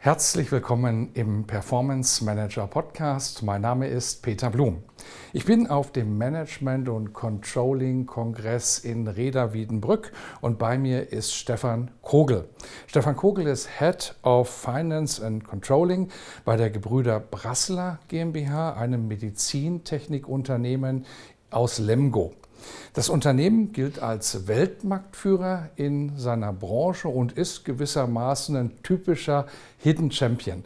Herzlich 0.00 0.52
willkommen 0.52 1.10
im 1.14 1.44
Performance 1.44 2.24
Manager 2.24 2.68
Podcast. 2.68 3.42
Mein 3.42 3.62
Name 3.62 3.88
ist 3.88 4.22
Peter 4.22 4.48
Blum. 4.48 4.84
Ich 5.32 5.44
bin 5.44 5.66
auf 5.66 5.90
dem 5.90 6.16
Management 6.16 6.88
und 6.88 7.12
Controlling 7.12 8.06
Kongress 8.06 8.78
in 8.78 9.08
Reda 9.08 9.52
Wiedenbrück 9.52 10.12
und 10.40 10.56
bei 10.56 10.78
mir 10.78 11.12
ist 11.12 11.34
Stefan 11.34 11.90
Kogel. 12.00 12.48
Stefan 12.86 13.16
Kogel 13.16 13.48
ist 13.48 13.68
Head 13.80 14.14
of 14.22 14.48
Finance 14.48 15.20
and 15.20 15.42
Controlling 15.42 16.10
bei 16.44 16.56
der 16.56 16.70
Gebrüder 16.70 17.18
Brasseler 17.18 17.98
GmbH, 18.06 18.74
einem 18.74 19.08
Medizintechnikunternehmen 19.08 21.06
aus 21.50 21.80
Lemgo. 21.80 22.34
Das 22.94 23.08
Unternehmen 23.08 23.72
gilt 23.72 24.02
als 24.02 24.46
Weltmarktführer 24.48 25.68
in 25.76 26.16
seiner 26.16 26.52
Branche 26.52 27.08
und 27.08 27.32
ist 27.32 27.64
gewissermaßen 27.64 28.56
ein 28.56 28.82
typischer 28.82 29.46
Hidden 29.78 30.10
Champion. 30.10 30.64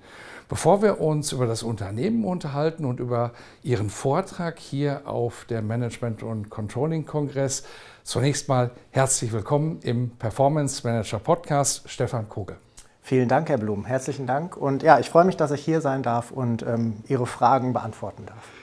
Bevor 0.48 0.82
wir 0.82 1.00
uns 1.00 1.32
über 1.32 1.46
das 1.46 1.62
Unternehmen 1.62 2.24
unterhalten 2.24 2.84
und 2.84 3.00
über 3.00 3.32
Ihren 3.62 3.88
Vortrag 3.88 4.58
hier 4.58 5.02
auf 5.06 5.46
der 5.48 5.62
Management- 5.62 6.22
und 6.22 6.50
Controlling-Kongress, 6.50 7.64
zunächst 8.04 8.48
mal 8.48 8.70
herzlich 8.90 9.32
willkommen 9.32 9.80
im 9.82 10.10
Performance 10.10 10.86
Manager 10.86 11.18
Podcast, 11.18 11.88
Stefan 11.88 12.28
Kogel. 12.28 12.56
Vielen 13.00 13.28
Dank, 13.28 13.48
Herr 13.48 13.58
Blum. 13.58 13.84
Herzlichen 13.84 14.26
Dank. 14.26 14.56
Und 14.56 14.82
ja, 14.82 14.98
ich 15.00 15.08
freue 15.10 15.24
mich, 15.24 15.36
dass 15.36 15.50
ich 15.50 15.64
hier 15.64 15.80
sein 15.80 16.02
darf 16.02 16.30
und 16.30 16.62
ähm, 16.62 17.02
Ihre 17.08 17.26
Fragen 17.26 17.72
beantworten 17.72 18.26
darf. 18.26 18.61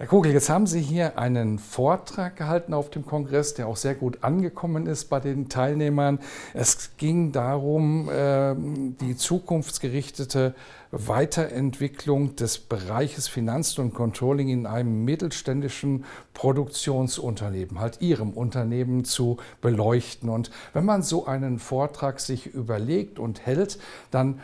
Herr 0.00 0.06
Kugel, 0.06 0.32
jetzt 0.32 0.48
haben 0.48 0.66
Sie 0.66 0.80
hier 0.80 1.18
einen 1.18 1.58
Vortrag 1.58 2.34
gehalten 2.34 2.72
auf 2.72 2.88
dem 2.88 3.04
Kongress, 3.04 3.52
der 3.52 3.66
auch 3.66 3.76
sehr 3.76 3.94
gut 3.94 4.24
angekommen 4.24 4.86
ist 4.86 5.10
bei 5.10 5.20
den 5.20 5.50
Teilnehmern. 5.50 6.20
Es 6.54 6.96
ging 6.96 7.32
darum, 7.32 8.08
ähm, 8.10 8.96
die 8.98 9.14
zukunftsgerichtete 9.14 10.54
Weiterentwicklung 10.92 12.34
des 12.34 12.58
Bereiches 12.58 13.28
Finanzen 13.28 13.82
und 13.82 13.94
Controlling 13.94 14.48
in 14.48 14.66
einem 14.66 15.04
mittelständischen 15.04 16.04
Produktionsunternehmen, 16.34 17.78
halt 17.78 18.00
Ihrem 18.00 18.30
Unternehmen 18.30 19.04
zu 19.04 19.36
beleuchten. 19.60 20.28
Und 20.28 20.50
wenn 20.72 20.84
man 20.84 21.02
so 21.02 21.26
einen 21.26 21.58
Vortrag 21.60 22.18
sich 22.18 22.46
überlegt 22.46 23.18
und 23.18 23.46
hält, 23.46 23.78
dann 24.10 24.40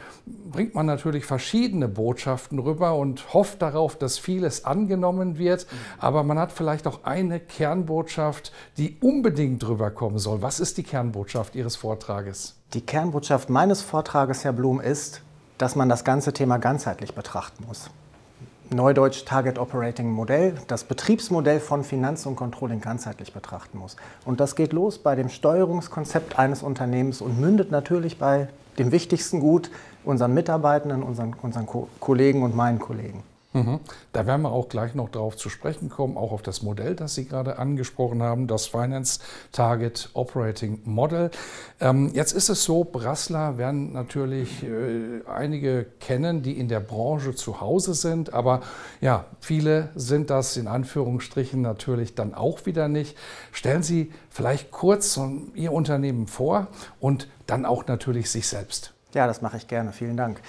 bringt 0.53 0.75
man 0.75 0.87
natürlich 0.87 1.25
verschiedene 1.25 1.89
Botschaften 1.89 2.59
rüber 2.61 2.95
und 2.95 3.35
hofft 3.35 3.63
darauf, 3.63 3.97
dass 3.97 4.19
vieles 4.19 4.65
angenommen 4.65 5.39
wird. 5.39 5.67
Aber 5.99 6.23
man 6.23 6.39
hat 6.39 6.53
vielleicht 6.53 6.87
auch 6.87 7.03
eine 7.03 7.41
Kernbotschaft, 7.41 8.53
die 8.77 8.99
unbedingt 9.01 9.67
rüberkommen 9.67 10.19
soll. 10.19 10.43
Was 10.43 10.61
ist 10.61 10.79
die 10.79 10.85
Kernbotschaft 10.85 11.57
Ihres 11.57 11.75
Vortrages? 11.75 12.55
Die 12.75 12.81
Kernbotschaft 12.81 13.49
meines 13.49 13.83
Vortrages, 13.83 14.45
Herr 14.45 14.53
Blum, 14.53 14.81
ist, 14.81 15.23
dass 15.59 15.77
man 15.77 15.89
das 15.89 16.05
ganze 16.05 16.33
Thema 16.33 16.59
ganzheitlich 16.59 17.15
betrachten 17.15 17.65
muss. 17.67 17.91
Neudeutsch 18.71 19.25
Target 19.25 19.59
Operating 19.59 20.11
Modell, 20.11 20.55
das 20.67 20.85
Betriebsmodell 20.85 21.61
von 21.61 21.85
Finanz 21.85 22.27
und 22.27 22.35
Controlling 22.35 22.81
ganzheitlich 22.81 23.33
betrachten 23.33 23.79
muss. 23.79 23.97
Und 24.25 24.41
das 24.41 24.57
geht 24.57 24.73
los 24.73 24.99
bei 24.99 25.15
dem 25.15 25.29
Steuerungskonzept 25.29 26.39
eines 26.39 26.65
Unternehmens 26.65 27.21
und 27.21 27.41
mündet 27.41 27.71
natürlich 27.71 28.19
bei 28.19 28.49
dem 28.79 28.91
wichtigsten 28.91 29.41
Gut, 29.41 29.71
unseren 30.05 30.35
Mitarbeitenden, 30.35 31.03
unseren, 31.03 31.35
unseren 31.43 31.67
Kollegen 32.01 32.43
und 32.43 32.57
meinen 32.57 32.79
Kollegen. 32.79 33.23
Mhm. 33.57 33.81
Da 34.13 34.27
werden 34.27 34.43
wir 34.43 34.53
auch 34.53 34.69
gleich 34.69 34.95
noch 34.95 35.09
darauf 35.09 35.37
zu 35.37 35.49
sprechen 35.49 35.89
kommen, 35.89 36.19
auch 36.19 36.31
auf 36.33 36.43
das 36.43 36.63
Modell, 36.63 36.95
das 36.95 37.15
Sie 37.15 37.25
gerade 37.25 37.59
angesprochen 37.59 38.23
haben, 38.23 38.49
das 38.49 38.67
Finance 38.67 39.21
Target 39.51 40.11
Operating 40.13 40.81
Model. 40.85 41.31
Ähm, 41.81 42.11
jetzt 42.13 42.33
ist 42.33 42.51
es 42.51 42.65
so, 42.65 42.85
Brassler 42.85 43.57
werden 43.57 43.95
natürlich 43.95 44.63
äh, 44.63 45.23
einige 45.27 45.87
kennen, 46.01 46.43
die 46.43 46.59
in 46.59 46.69
der 46.69 46.81
Branche 46.81 47.35
zu 47.35 47.63
Hause 47.63 47.95
sind, 47.95 48.35
aber 48.35 48.61
ja, 49.01 49.25
viele 49.41 49.89
sind 49.95 50.29
das 50.29 50.59
in 50.59 50.69
Anführungsstrichen 50.69 51.63
natürlich 51.63 52.15
dann 52.15 52.35
auch 52.35 52.67
wieder 52.67 52.89
nicht. 52.89 53.17
Stellen 53.53 53.83
Sie 53.83 54.13
vielleicht 54.29 54.71
kurz 54.71 55.19
Ihr 55.55 55.73
Unternehmen 55.73 56.27
vor 56.27 56.67
und 57.01 57.29
dann 57.47 57.65
auch 57.65 57.87
natürlich 57.87 58.31
sich 58.31 58.49
selbst. 58.49 58.93
Ja, 59.15 59.27
das 59.27 59.41
mache 59.41 59.57
ich 59.57 59.67
gerne. 59.67 59.93
Vielen 59.93 60.19
Dank. 60.19 60.43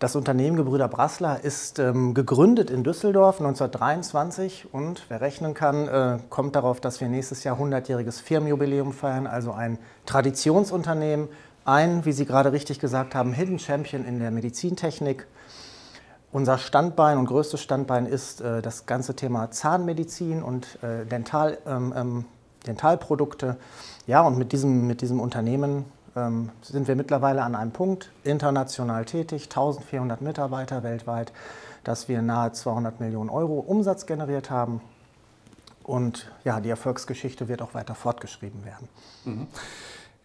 Das 0.00 0.16
Unternehmen 0.16 0.56
Gebrüder 0.56 0.88
Brassler 0.88 1.44
ist 1.44 1.78
ähm, 1.78 2.14
gegründet 2.14 2.70
in 2.70 2.84
Düsseldorf 2.84 3.38
1923 3.38 4.72
und 4.72 5.04
wer 5.10 5.20
rechnen 5.20 5.52
kann, 5.52 5.88
äh, 5.88 6.18
kommt 6.30 6.56
darauf, 6.56 6.80
dass 6.80 7.02
wir 7.02 7.08
nächstes 7.10 7.44
Jahr 7.44 7.60
100-jähriges 7.60 8.22
Firmenjubiläum 8.22 8.94
feiern, 8.94 9.26
also 9.26 9.52
ein 9.52 9.78
Traditionsunternehmen, 10.06 11.28
ein, 11.66 12.06
wie 12.06 12.12
Sie 12.12 12.24
gerade 12.24 12.50
richtig 12.50 12.80
gesagt 12.80 13.14
haben, 13.14 13.34
Hidden 13.34 13.58
Champion 13.58 14.06
in 14.06 14.20
der 14.20 14.30
Medizintechnik. 14.30 15.26
Unser 16.32 16.56
Standbein 16.56 17.18
und 17.18 17.26
größtes 17.26 17.60
Standbein 17.60 18.06
ist 18.06 18.40
äh, 18.40 18.62
das 18.62 18.86
ganze 18.86 19.14
Thema 19.14 19.50
Zahnmedizin 19.50 20.42
und 20.42 20.82
äh, 20.82 21.04
Dental, 21.04 21.58
ähm, 21.66 21.92
ähm, 21.94 22.24
Dentalprodukte. 22.66 23.58
Ja, 24.06 24.22
und 24.22 24.38
mit 24.38 24.52
diesem, 24.52 24.86
mit 24.86 25.02
diesem 25.02 25.20
Unternehmen 25.20 25.84
ähm, 26.16 26.50
sind 26.62 26.88
wir 26.88 26.96
mittlerweile 26.96 27.42
an 27.42 27.54
einem 27.54 27.72
Punkt, 27.72 28.10
international 28.24 29.04
tätig, 29.04 29.44
1400 29.44 30.20
Mitarbeiter 30.20 30.82
weltweit, 30.82 31.32
dass 31.84 32.08
wir 32.08 32.22
nahe 32.22 32.52
200 32.52 33.00
Millionen 33.00 33.30
Euro 33.30 33.60
Umsatz 33.60 34.06
generiert 34.06 34.50
haben. 34.50 34.80
Und 35.82 36.30
ja, 36.44 36.60
die 36.60 36.70
Erfolgsgeschichte 36.70 37.48
wird 37.48 37.62
auch 37.62 37.74
weiter 37.74 37.94
fortgeschrieben 37.94 38.64
werden. 38.64 38.88
Mhm. 39.24 39.46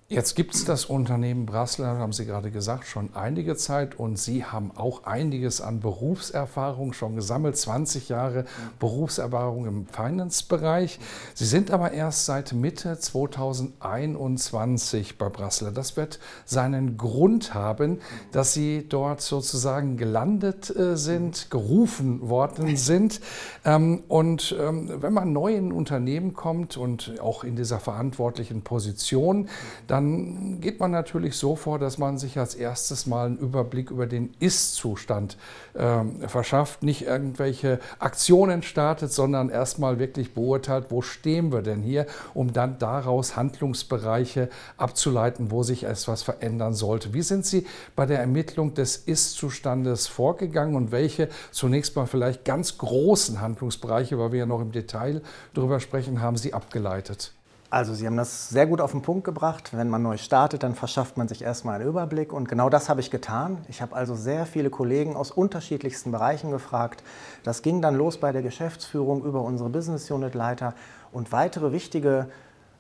Jetzt 0.08 0.36
gibt 0.36 0.54
es 0.54 0.66
das 0.66 0.86
Unternehmen 0.86 1.48
Brassler, 1.48 1.98
haben 1.98 2.14
Sie 2.14 2.28
gerade 2.28 2.52
gesagt, 2.52 2.86
schon 2.86 3.16
einige 3.16 3.56
Zeit 3.56 3.98
und 3.98 4.20
Sie 4.20 4.46
haben 4.46 4.70
auch 4.76 5.06
einiges 5.06 5.62
an 5.62 5.80
Berufserfahrung 5.80 6.94
schon 6.94 7.16
gesammelt, 7.16 7.58
20 7.58 8.10
Jahre 8.10 8.46
Berufserfahrung 8.78 9.66
im 9.66 9.88
Finance-Bereich. 9.88 11.00
Sie 11.34 11.46
sind 11.46 11.72
aber 11.72 11.92
erst 11.92 12.28
seit 12.28 12.54
Mitte 12.54 13.00
2021 13.00 15.18
bei 15.18 15.28
Brassler. 15.28 15.72
Das 15.72 15.98
wird 15.98 16.20
seinen 16.46 16.98
Grund 16.98 17.56
haben, 17.56 18.00
dass 18.32 18.54
Sie 18.54 18.86
dort 18.88 19.22
sozusagen 19.22 19.98
gelandet 19.98 20.70
äh, 20.70 20.98
sind, 20.98 21.50
gerufen 21.50 22.30
worden 22.30 22.78
sind. 22.78 23.22
Ähm, 23.66 24.04
und 24.08 24.56
ähm, 24.60 25.02
wenn 25.02 25.14
man 25.14 25.34
neu 25.34 25.56
in 25.56 25.70
ein 25.70 25.72
Unternehmen 25.72 26.36
kommt 26.36 26.78
und 26.78 27.20
auch 27.20 27.44
in 27.44 27.56
dieser 27.56 27.80
verantwortlichen 27.80 28.62
Position, 28.62 29.50
dann 29.96 30.60
geht 30.60 30.82
man 30.82 30.92
natürlich 30.92 31.38
so 31.38 31.56
vor, 31.56 31.80
dass 31.80 31.98
man 31.98 32.18
sich 32.18 32.38
als 32.38 32.54
erstes 32.54 33.06
mal 33.06 33.28
einen 33.28 33.38
Überblick 33.38 33.92
über 33.92 34.08
den 34.08 34.34
Ist-Zustand 34.42 35.38
äh, 35.74 36.28
verschafft, 36.28 36.84
nicht 36.84 37.04
irgendwelche 37.04 37.80
Aktionen 38.00 38.62
startet, 38.62 39.14
sondern 39.14 39.50
erstmal 39.50 39.98
wirklich 39.98 40.34
beurteilt, 40.34 40.88
wo 40.90 41.02
stehen 41.02 41.54
wir 41.54 41.62
denn 41.62 41.82
hier, 41.82 42.08
um 42.34 42.52
dann 42.52 42.78
daraus 42.78 43.38
Handlungsbereiche 43.38 44.50
abzuleiten, 44.76 45.50
wo 45.50 45.64
sich 45.64 45.86
etwas 45.86 46.24
verändern 46.24 46.74
sollte. 46.74 47.14
Wie 47.14 47.22
sind 47.22 47.46
Sie 47.46 47.66
bei 47.96 48.06
der 48.06 48.20
Ermittlung 48.20 48.74
des 48.74 48.98
Ist-Zustandes 48.98 50.08
vorgegangen 50.08 50.76
und 50.76 50.92
welche 50.92 51.30
zunächst 51.52 51.96
mal 51.96 52.06
vielleicht 52.06 52.44
ganz 52.44 52.78
großen 52.78 53.40
Handlungsbereiche, 53.40 54.20
weil 54.20 54.34
wir 54.34 54.40
ja 54.40 54.46
noch 54.46 54.60
im 54.60 54.74
Detail 54.74 55.22
darüber 55.54 55.80
sprechen, 55.80 56.20
haben 56.20 56.36
Sie 56.36 56.54
abgeleitet? 56.54 57.32
Also 57.76 57.94
Sie 57.94 58.08
haben 58.08 58.16
das 58.16 58.48
sehr 58.48 58.68
gut 58.68 58.80
auf 58.80 58.92
den 58.92 59.02
Punkt 59.02 59.26
gebracht. 59.26 59.72
Wenn 59.74 59.90
man 59.90 60.02
neu 60.02 60.16
startet, 60.16 60.64
dann 60.64 60.76
verschafft 60.76 61.18
man 61.18 61.28
sich 61.28 61.42
erstmal 61.42 61.76
einen 61.76 61.90
Überblick. 61.90 62.32
Und 62.32 62.48
genau 62.48 62.70
das 62.70 62.88
habe 62.88 63.02
ich 63.02 63.12
getan. 63.12 63.58
Ich 63.68 63.82
habe 63.82 63.94
also 63.94 64.16
sehr 64.16 64.46
viele 64.46 64.70
Kollegen 64.70 65.18
aus 65.18 65.30
unterschiedlichsten 65.30 66.10
Bereichen 66.14 66.52
gefragt. 66.52 67.04
Das 67.44 67.64
ging 67.64 67.82
dann 67.82 67.96
los 67.98 68.18
bei 68.18 68.32
der 68.32 68.44
Geschäftsführung 68.44 69.26
über 69.26 69.42
unsere 69.42 69.68
Business 69.70 70.10
Unit 70.10 70.36
Leiter 70.36 70.74
und 71.12 71.34
weitere 71.34 71.74
wichtige 71.74 72.28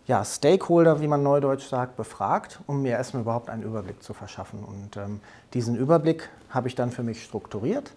ja, 0.07 0.23
Stakeholder, 0.23 1.01
wie 1.01 1.09
man 1.09 1.23
neudeutsch 1.23 1.67
sagt, 1.67 1.97
befragt, 1.97 2.61
um 2.65 2.81
mir 2.81 2.91
erstmal 2.91 3.23
überhaupt 3.23 3.49
einen 3.49 3.63
Überblick 3.63 4.01
zu 4.01 4.13
verschaffen. 4.13 4.63
Und 4.63 4.95
ähm, 4.95 5.19
diesen 5.53 5.75
Überblick 5.75 6.29
habe 6.49 6.69
ich 6.69 6.75
dann 6.75 6.91
für 6.91 7.03
mich 7.03 7.21
strukturiert 7.21 7.91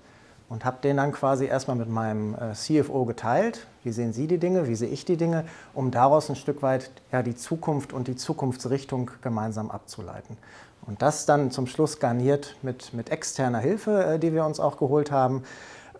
und 0.48 0.64
habe 0.64 0.78
den 0.82 0.96
dann 0.96 1.12
quasi 1.12 1.46
erstmal 1.46 1.76
mit 1.76 1.88
meinem 1.88 2.34
äh, 2.34 2.54
CFO 2.54 3.04
geteilt. 3.04 3.66
Wie 3.84 3.92
sehen 3.92 4.12
Sie 4.12 4.26
die 4.26 4.38
Dinge, 4.38 4.68
wie 4.68 4.74
sehe 4.74 4.88
ich 4.88 5.04
die 5.04 5.16
Dinge, 5.16 5.44
um 5.74 5.90
daraus 5.90 6.30
ein 6.30 6.36
Stück 6.36 6.62
weit 6.62 6.90
ja, 7.12 7.22
die 7.22 7.36
Zukunft 7.36 7.92
und 7.92 8.08
die 8.08 8.16
Zukunftsrichtung 8.16 9.10
gemeinsam 9.22 9.70
abzuleiten. 9.70 10.36
Und 10.86 11.02
das 11.02 11.26
dann 11.26 11.50
zum 11.50 11.66
Schluss 11.66 12.00
garniert 12.00 12.56
mit, 12.62 12.94
mit 12.94 13.10
externer 13.10 13.58
Hilfe, 13.58 14.04
äh, 14.04 14.18
die 14.18 14.32
wir 14.32 14.44
uns 14.44 14.58
auch 14.58 14.78
geholt 14.78 15.10
haben. 15.10 15.44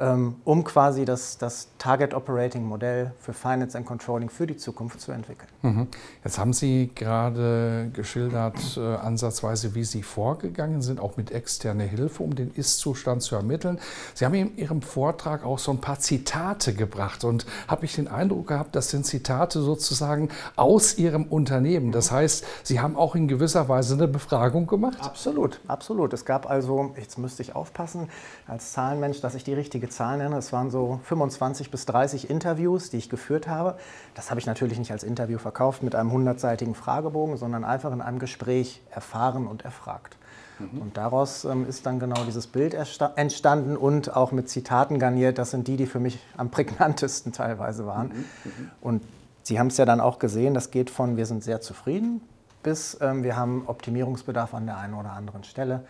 Ähm, 0.01 0.37
um 0.45 0.63
quasi 0.63 1.05
das, 1.05 1.39
das 1.39 1.71
Target 1.79 2.15
Operating 2.15 2.65
Modell 2.65 3.13
für 3.19 3.33
Finance 3.33 3.77
and 3.77 3.85
Controlling 3.85 4.31
für 4.31 4.47
die 4.47 4.57
Zukunft 4.57 5.01
zu 5.01 5.11
entwickeln. 5.11 5.49
Mhm. 5.63 5.89
Jetzt 6.23 6.39
haben 6.39 6.53
Sie 6.53 6.91
gerade 6.95 7.91
geschildert, 7.93 8.77
äh, 8.77 8.81
ansatzweise, 8.81 9.75
wie 9.75 9.83
Sie 9.83 10.05
vorgegangen 10.05 10.83
sind, 10.83 11.01
auch 11.01 11.17
mit 11.17 11.33
externer 11.33 11.83
Hilfe, 11.83 12.23
um 12.23 12.37
den 12.37 12.53
Ist-Zustand 12.55 13.23
zu 13.23 13.35
ermitteln. 13.35 13.81
Sie 14.15 14.25
haben 14.25 14.35
in 14.35 14.57
Ihrem 14.57 14.83
Vortrag 14.83 15.45
auch 15.45 15.59
so 15.59 15.73
ein 15.73 15.81
paar 15.81 15.99
Zitate 15.99 16.75
gebracht 16.75 17.25
und 17.25 17.45
habe 17.67 17.85
ich 17.85 17.97
den 17.97 18.07
Eindruck 18.07 18.47
gehabt, 18.47 18.77
das 18.77 18.91
sind 18.91 19.05
Zitate 19.05 19.61
sozusagen 19.61 20.29
aus 20.55 20.97
Ihrem 20.97 21.25
Unternehmen. 21.25 21.91
Das 21.91 22.13
heißt, 22.13 22.45
Sie 22.63 22.79
haben 22.79 22.97
auch 22.97 23.17
in 23.17 23.27
gewisser 23.27 23.69
Weise 23.69 23.95
eine 23.95 24.07
Befragung 24.07 24.69
gemacht? 24.69 24.99
Absolut, 25.01 25.61
absolut. 25.67 26.13
Es 26.13 26.25
gab 26.25 26.49
also, 26.49 26.95
jetzt 26.97 27.19
müsste 27.19 27.43
ich 27.43 27.57
aufpassen 27.57 28.09
als 28.47 28.73
Zahlenmensch, 28.73 29.21
dass 29.21 29.35
ich 29.35 29.43
die 29.43 29.55
richtige 29.55 29.88
Zahlen 29.89 30.19
nenne. 30.19 30.37
Es 30.37 30.53
waren 30.53 30.71
so 30.71 31.01
25 31.05 31.71
bis 31.71 31.87
30 31.87 32.31
Interviews, 32.31 32.91
die 32.91 32.97
ich 32.99 33.09
geführt 33.09 33.49
habe. 33.49 33.77
Das 34.15 34.31
habe 34.31 34.41
ich 34.41 34.47
natürlich 34.47 34.79
nicht 34.79 34.93
als 34.93 35.05
Interview 35.05 35.39
verkauft 35.39 35.83
mit 35.83 35.95
einem 35.95 36.13
hundertseitigen 36.13 36.75
Fragebogen, 36.75 37.37
sondern 37.37 37.65
einfach 37.65 37.93
in 37.93 38.01
einem 38.01 38.19
Gespräch 38.19 38.83
erfahren 38.91 39.47
und 39.47 39.65
erfragt. 39.65 40.17
Mhm. 40.59 40.83
Und 40.83 40.97
daraus 40.97 41.45
ähm, 41.45 41.67
ist 41.69 41.87
dann 41.87 41.99
genau 41.99 42.25
dieses 42.25 42.47
Bild 42.47 42.75
entstanden 42.75 43.77
und 43.77 44.17
auch 44.17 44.33
mit 44.33 44.49
Zitaten 44.49 44.99
garniert. 44.99 45.39
Das 45.39 45.51
sind 45.51 45.69
die, 45.69 45.77
die 45.77 45.87
für 45.87 46.01
mich 46.01 46.19
am 46.37 46.51
prägnantesten 46.51 47.33
teilweise 47.33 47.87
waren. 47.87 48.09
Mhm. 48.09 48.15
Mhm. 48.15 48.71
Und 48.81 49.03
Sie 49.43 49.59
haben 49.59 49.69
es 49.69 49.79
ja 49.79 49.87
dann 49.87 50.01
auch 50.01 50.19
gesehen, 50.19 50.53
das 50.53 50.71
geht 50.71 50.91
von 50.91 51.17
wir 51.17 51.25
sind 51.25 51.43
sehr 51.43 51.63
zufrieden 51.63 52.21
bis 52.63 52.99
ähm, 53.01 53.23
wir 53.23 53.37
haben 53.37 53.65
Optimierungsbedarf 53.67 54.55
an 54.55 54.67
der 54.67 54.79
einen 54.79 54.95
oder 54.95 55.13
anderen 55.13 55.45
Stelle. 55.45 55.85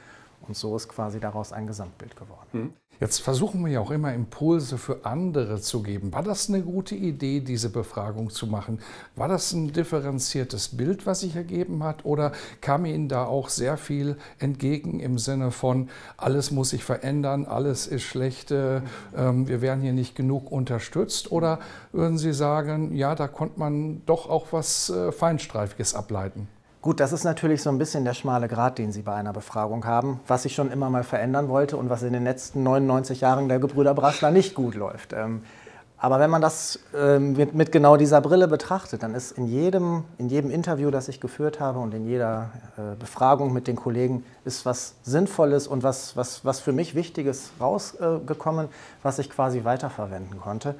Und 0.48 0.56
so 0.56 0.74
ist 0.74 0.88
quasi 0.88 1.20
daraus 1.20 1.52
ein 1.52 1.66
Gesamtbild 1.66 2.16
geworden. 2.16 2.48
Mhm. 2.52 2.72
Jetzt 3.00 3.20
versuchen 3.20 3.64
wir 3.64 3.70
ja 3.70 3.80
auch 3.80 3.92
immer 3.92 4.12
Impulse 4.12 4.76
für 4.76 5.04
andere 5.04 5.60
zu 5.60 5.84
geben. 5.84 6.12
War 6.12 6.24
das 6.24 6.48
eine 6.48 6.62
gute 6.62 6.96
Idee, 6.96 7.38
diese 7.38 7.70
Befragung 7.70 8.30
zu 8.30 8.48
machen? 8.48 8.80
War 9.14 9.28
das 9.28 9.52
ein 9.52 9.72
differenziertes 9.72 10.76
Bild, 10.76 11.06
was 11.06 11.20
sich 11.20 11.36
ergeben 11.36 11.84
hat? 11.84 12.04
Oder 12.04 12.32
kam 12.60 12.86
Ihnen 12.86 13.08
da 13.08 13.24
auch 13.24 13.50
sehr 13.50 13.76
viel 13.76 14.16
entgegen 14.40 14.98
im 14.98 15.16
Sinne 15.18 15.52
von, 15.52 15.90
alles 16.16 16.50
muss 16.50 16.70
sich 16.70 16.82
verändern, 16.82 17.46
alles 17.46 17.86
ist 17.86 18.02
schlecht, 18.02 18.50
äh, 18.50 18.80
ähm, 19.16 19.46
wir 19.46 19.62
werden 19.62 19.80
hier 19.80 19.92
nicht 19.92 20.16
genug 20.16 20.50
unterstützt? 20.50 21.30
Oder 21.30 21.60
würden 21.92 22.18
Sie 22.18 22.32
sagen, 22.32 22.96
ja, 22.96 23.14
da 23.14 23.28
konnte 23.28 23.60
man 23.60 24.02
doch 24.06 24.28
auch 24.28 24.46
was 24.50 24.90
äh, 24.90 25.12
Feinstreifiges 25.12 25.94
ableiten? 25.94 26.48
Gut, 26.80 27.00
das 27.00 27.12
ist 27.12 27.24
natürlich 27.24 27.60
so 27.60 27.70
ein 27.70 27.78
bisschen 27.78 28.04
der 28.04 28.14
schmale 28.14 28.46
Grat, 28.46 28.78
den 28.78 28.92
Sie 28.92 29.02
bei 29.02 29.12
einer 29.12 29.32
Befragung 29.32 29.84
haben, 29.84 30.20
was 30.28 30.44
ich 30.44 30.54
schon 30.54 30.70
immer 30.70 30.88
mal 30.90 31.02
verändern 31.02 31.48
wollte 31.48 31.76
und 31.76 31.90
was 31.90 32.04
in 32.04 32.12
den 32.12 32.22
letzten 32.22 32.62
99 32.62 33.20
Jahren 33.20 33.48
der 33.48 33.58
Gebrüder 33.58 33.94
Brassler 33.94 34.30
nicht 34.30 34.54
gut 34.54 34.76
läuft. 34.76 35.12
Ähm, 35.12 35.42
aber 35.96 36.20
wenn 36.20 36.30
man 36.30 36.40
das 36.40 36.78
ähm, 36.96 37.32
mit 37.52 37.72
genau 37.72 37.96
dieser 37.96 38.20
Brille 38.20 38.46
betrachtet, 38.46 39.02
dann 39.02 39.16
ist 39.16 39.32
in 39.32 39.48
jedem, 39.48 40.04
in 40.18 40.28
jedem 40.28 40.52
Interview, 40.52 40.92
das 40.92 41.08
ich 41.08 41.20
geführt 41.20 41.58
habe 41.58 41.80
und 41.80 41.92
in 41.92 42.06
jeder 42.06 42.50
äh, 42.76 42.94
Befragung 42.94 43.52
mit 43.52 43.66
den 43.66 43.74
Kollegen, 43.74 44.24
ist 44.44 44.64
was 44.64 44.94
Sinnvolles 45.02 45.66
und 45.66 45.82
was, 45.82 46.16
was, 46.16 46.44
was 46.44 46.60
für 46.60 46.72
mich 46.72 46.94
Wichtiges 46.94 47.50
rausgekommen, 47.60 48.68
was 49.02 49.18
ich 49.18 49.30
quasi 49.30 49.64
weiterverwenden 49.64 50.40
konnte. 50.40 50.76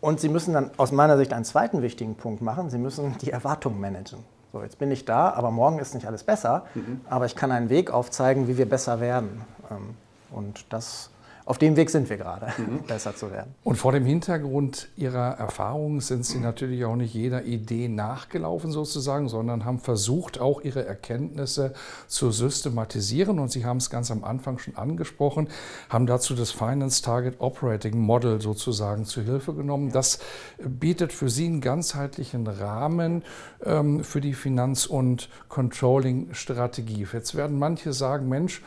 Und 0.00 0.20
Sie 0.20 0.30
müssen 0.30 0.54
dann 0.54 0.70
aus 0.78 0.92
meiner 0.92 1.18
Sicht 1.18 1.34
einen 1.34 1.44
zweiten 1.44 1.82
wichtigen 1.82 2.14
Punkt 2.14 2.40
machen. 2.40 2.70
Sie 2.70 2.78
müssen 2.78 3.18
die 3.18 3.30
Erwartungen 3.30 3.78
managen. 3.78 4.20
So, 4.52 4.62
jetzt 4.62 4.78
bin 4.78 4.90
ich 4.90 5.04
da, 5.04 5.30
aber 5.30 5.50
morgen 5.50 5.78
ist 5.78 5.94
nicht 5.94 6.06
alles 6.06 6.24
besser. 6.24 6.64
Mhm. 6.74 7.02
Aber 7.08 7.26
ich 7.26 7.36
kann 7.36 7.52
einen 7.52 7.68
Weg 7.68 7.90
aufzeigen, 7.90 8.48
wie 8.48 8.56
wir 8.56 8.68
besser 8.68 9.00
werden. 9.00 9.42
Ähm, 9.70 9.94
und 10.30 10.72
das 10.72 11.10
auf 11.48 11.56
dem 11.56 11.76
Weg 11.76 11.88
sind 11.88 12.10
wir 12.10 12.18
gerade, 12.18 12.52
mhm. 12.58 12.82
besser 12.86 13.16
zu 13.16 13.32
werden. 13.32 13.54
Und 13.64 13.76
vor 13.76 13.92
dem 13.92 14.04
Hintergrund 14.04 14.88
Ihrer 14.96 15.38
Erfahrungen 15.38 16.00
sind 16.00 16.26
Sie 16.26 16.40
natürlich 16.40 16.84
auch 16.84 16.94
nicht 16.94 17.14
jeder 17.14 17.44
Idee 17.44 17.88
nachgelaufen 17.88 18.70
sozusagen, 18.70 19.30
sondern 19.30 19.64
haben 19.64 19.78
versucht, 19.78 20.38
auch 20.40 20.60
Ihre 20.60 20.84
Erkenntnisse 20.84 21.72
zu 22.06 22.32
systematisieren. 22.32 23.38
Und 23.38 23.50
Sie 23.50 23.64
haben 23.64 23.78
es 23.78 23.88
ganz 23.88 24.10
am 24.10 24.24
Anfang 24.24 24.58
schon 24.58 24.76
angesprochen, 24.76 25.48
haben 25.88 26.04
dazu 26.04 26.34
das 26.34 26.50
Finance 26.50 27.00
Target 27.02 27.36
Operating 27.38 27.98
Model 27.98 28.42
sozusagen 28.42 29.06
zu 29.06 29.22
Hilfe 29.22 29.54
genommen. 29.54 29.90
Das 29.90 30.18
bietet 30.58 31.14
für 31.14 31.30
Sie 31.30 31.46
einen 31.46 31.62
ganzheitlichen 31.62 32.46
Rahmen 32.46 33.24
ähm, 33.64 34.04
für 34.04 34.20
die 34.20 34.34
Finanz- 34.34 34.84
und 34.84 35.30
Controlling-Strategie. 35.48 37.06
Jetzt 37.10 37.34
werden 37.36 37.58
manche 37.58 37.94
sagen, 37.94 38.28
Mensch, 38.28 38.60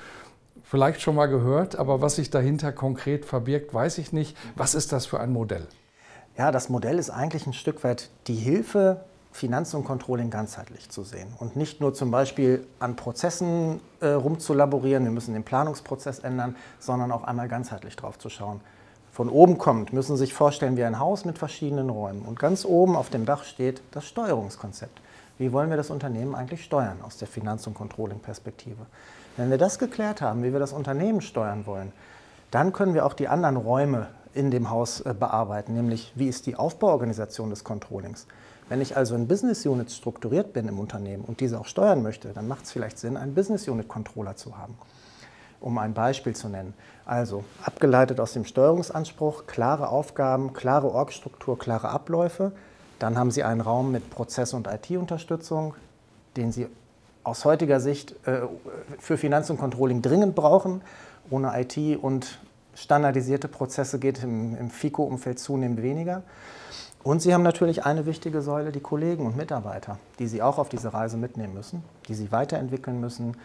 vielleicht 0.72 1.02
schon 1.02 1.16
mal 1.16 1.26
gehört, 1.26 1.76
aber 1.76 2.02
was 2.02 2.16
sich 2.16 2.30
dahinter 2.30 2.72
konkret 2.72 3.26
verbirgt, 3.26 3.74
weiß 3.74 3.98
ich 3.98 4.14
nicht. 4.14 4.38
Was 4.56 4.74
ist 4.74 4.94
das 4.94 5.06
für 5.06 5.20
ein 5.20 5.34
Modell? 5.34 5.68
Ja, 6.38 6.50
das 6.50 6.70
Modell 6.70 6.98
ist 6.98 7.10
eigentlich 7.10 7.46
ein 7.46 7.52
Stück 7.52 7.84
weit 7.84 8.10
die 8.28 8.36
Hilfe, 8.36 9.04
Finanz 9.34 9.74
und 9.74 9.84
Controlling 9.84 10.30
ganzheitlich 10.30 10.90
zu 10.90 11.04
sehen 11.04 11.28
und 11.40 11.58
nicht 11.58 11.82
nur 11.82 11.94
zum 11.94 12.10
Beispiel 12.10 12.66
an 12.80 12.96
Prozessen 12.96 13.82
äh, 14.00 14.08
rumzulaborieren, 14.08 15.04
wir 15.04 15.12
müssen 15.12 15.34
den 15.34 15.44
Planungsprozess 15.44 16.20
ändern, 16.20 16.56
sondern 16.80 17.12
auch 17.12 17.26
einmal 17.26 17.50
ganzheitlich 17.50 17.98
drauf 17.98 18.18
zu 18.18 18.30
schauen. 18.30 18.62
Von 19.12 19.28
oben 19.28 19.58
kommt, 19.58 19.92
müssen 19.92 20.16
Sie 20.16 20.22
sich 20.22 20.34
vorstellen 20.34 20.78
wie 20.78 20.86
ein 20.86 21.00
Haus 21.00 21.26
mit 21.26 21.38
verschiedenen 21.38 21.90
Räumen 21.90 22.22
und 22.22 22.40
ganz 22.40 22.64
oben 22.64 22.96
auf 22.96 23.10
dem 23.10 23.26
Dach 23.26 23.44
steht 23.44 23.82
das 23.92 24.06
Steuerungskonzept. 24.08 25.02
Wie 25.42 25.52
wollen 25.52 25.72
wir 25.72 25.78
das 25.78 25.90
Unternehmen 25.90 26.36
eigentlich 26.36 26.64
steuern 26.64 27.02
aus 27.02 27.18
der 27.18 27.28
Finanz- 27.28 27.66
und 27.66 27.74
Controlling-Perspektive? 27.74 28.86
Wenn 29.38 29.50
wir 29.50 29.58
das 29.58 29.80
geklärt 29.80 30.22
haben, 30.22 30.44
wie 30.44 30.54
wir 30.54 30.60
das 30.60 30.72
Unternehmen 30.72 31.20
steuern 31.20 31.66
wollen, 31.66 31.94
dann 32.52 32.74
können 32.74 32.94
wir 32.94 33.08
auch 33.08 33.16
die 33.16 33.28
anderen 33.28 33.58
Räume 33.58 34.10
in 34.36 34.52
dem 34.52 34.70
Haus 34.70 35.02
äh, 35.02 35.16
bearbeiten, 35.20 35.74
nämlich 35.74 36.14
wie 36.14 36.28
ist 36.28 36.46
die 36.46 36.58
Aufbauorganisation 36.58 37.50
des 37.50 37.64
Controllings. 37.64 38.28
Wenn 38.70 38.82
ich 38.82 38.96
also 38.96 39.16
in 39.16 39.28
Business 39.28 39.66
Units 39.66 39.96
strukturiert 39.96 40.54
bin 40.54 40.68
im 40.68 40.78
Unternehmen 40.78 41.24
und 41.24 41.40
diese 41.40 41.60
auch 41.60 41.66
steuern 41.66 42.04
möchte, 42.04 42.34
dann 42.34 42.48
macht 42.48 42.66
es 42.66 42.72
vielleicht 42.72 43.00
Sinn, 43.00 43.18
einen 43.18 43.34
Business 43.34 43.68
Unit 43.68 43.88
Controller 43.88 44.36
zu 44.36 44.60
haben. 44.60 44.78
Um 45.60 45.76
ein 45.80 45.96
Beispiel 45.96 46.36
zu 46.36 46.50
nennen. 46.50 46.76
Also 47.04 47.46
abgeleitet 47.64 48.20
aus 48.20 48.34
dem 48.34 48.46
Steuerungsanspruch, 48.46 49.48
klare 49.48 49.90
Aufgaben, 49.90 50.54
klare 50.54 50.92
Orgstruktur, 50.92 51.58
klare 51.58 51.90
Abläufe. 51.90 52.52
Dann 53.02 53.18
haben 53.18 53.32
Sie 53.32 53.44
einen 53.44 53.62
Raum 53.62 53.92
mit 53.92 54.12
Prozess- 54.12 54.54
und 54.54 54.68
IT-Unterstützung, 54.68 55.74
den 56.38 56.52
Sie 56.52 56.68
aus 57.24 57.46
heutiger 57.46 57.80
Sicht 57.80 58.12
äh, 58.28 58.42
für 59.00 59.18
Finanz- 59.18 59.50
und 59.50 59.58
Controlling 59.58 60.04
dringend 60.04 60.36
brauchen. 60.36 60.82
Ohne 61.32 61.52
IT 61.60 61.98
und 62.00 62.38
standardisierte 62.76 63.48
Prozesse 63.48 63.98
geht 63.98 64.24
im, 64.24 64.56
im 64.56 64.70
FICO-Umfeld 64.70 65.40
zunehmend 65.40 65.82
weniger. 65.82 66.22
Und 67.02 67.24
Sie 67.24 67.34
haben 67.34 67.42
natürlich 67.42 67.86
eine 67.86 68.06
wichtige 68.06 68.44
Säule, 68.44 68.72
die 68.72 68.82
Kollegen 68.82 69.26
und 69.26 69.36
Mitarbeiter, 69.36 69.98
die 70.20 70.28
Sie 70.28 70.44
auch 70.44 70.60
auf 70.60 70.70
diese 70.70 70.94
Reise 70.94 71.18
mitnehmen 71.18 71.56
müssen, 71.56 71.84
die 72.08 72.14
Sie 72.14 72.32
weiterentwickeln 72.32 73.02
müssen, 73.02 73.36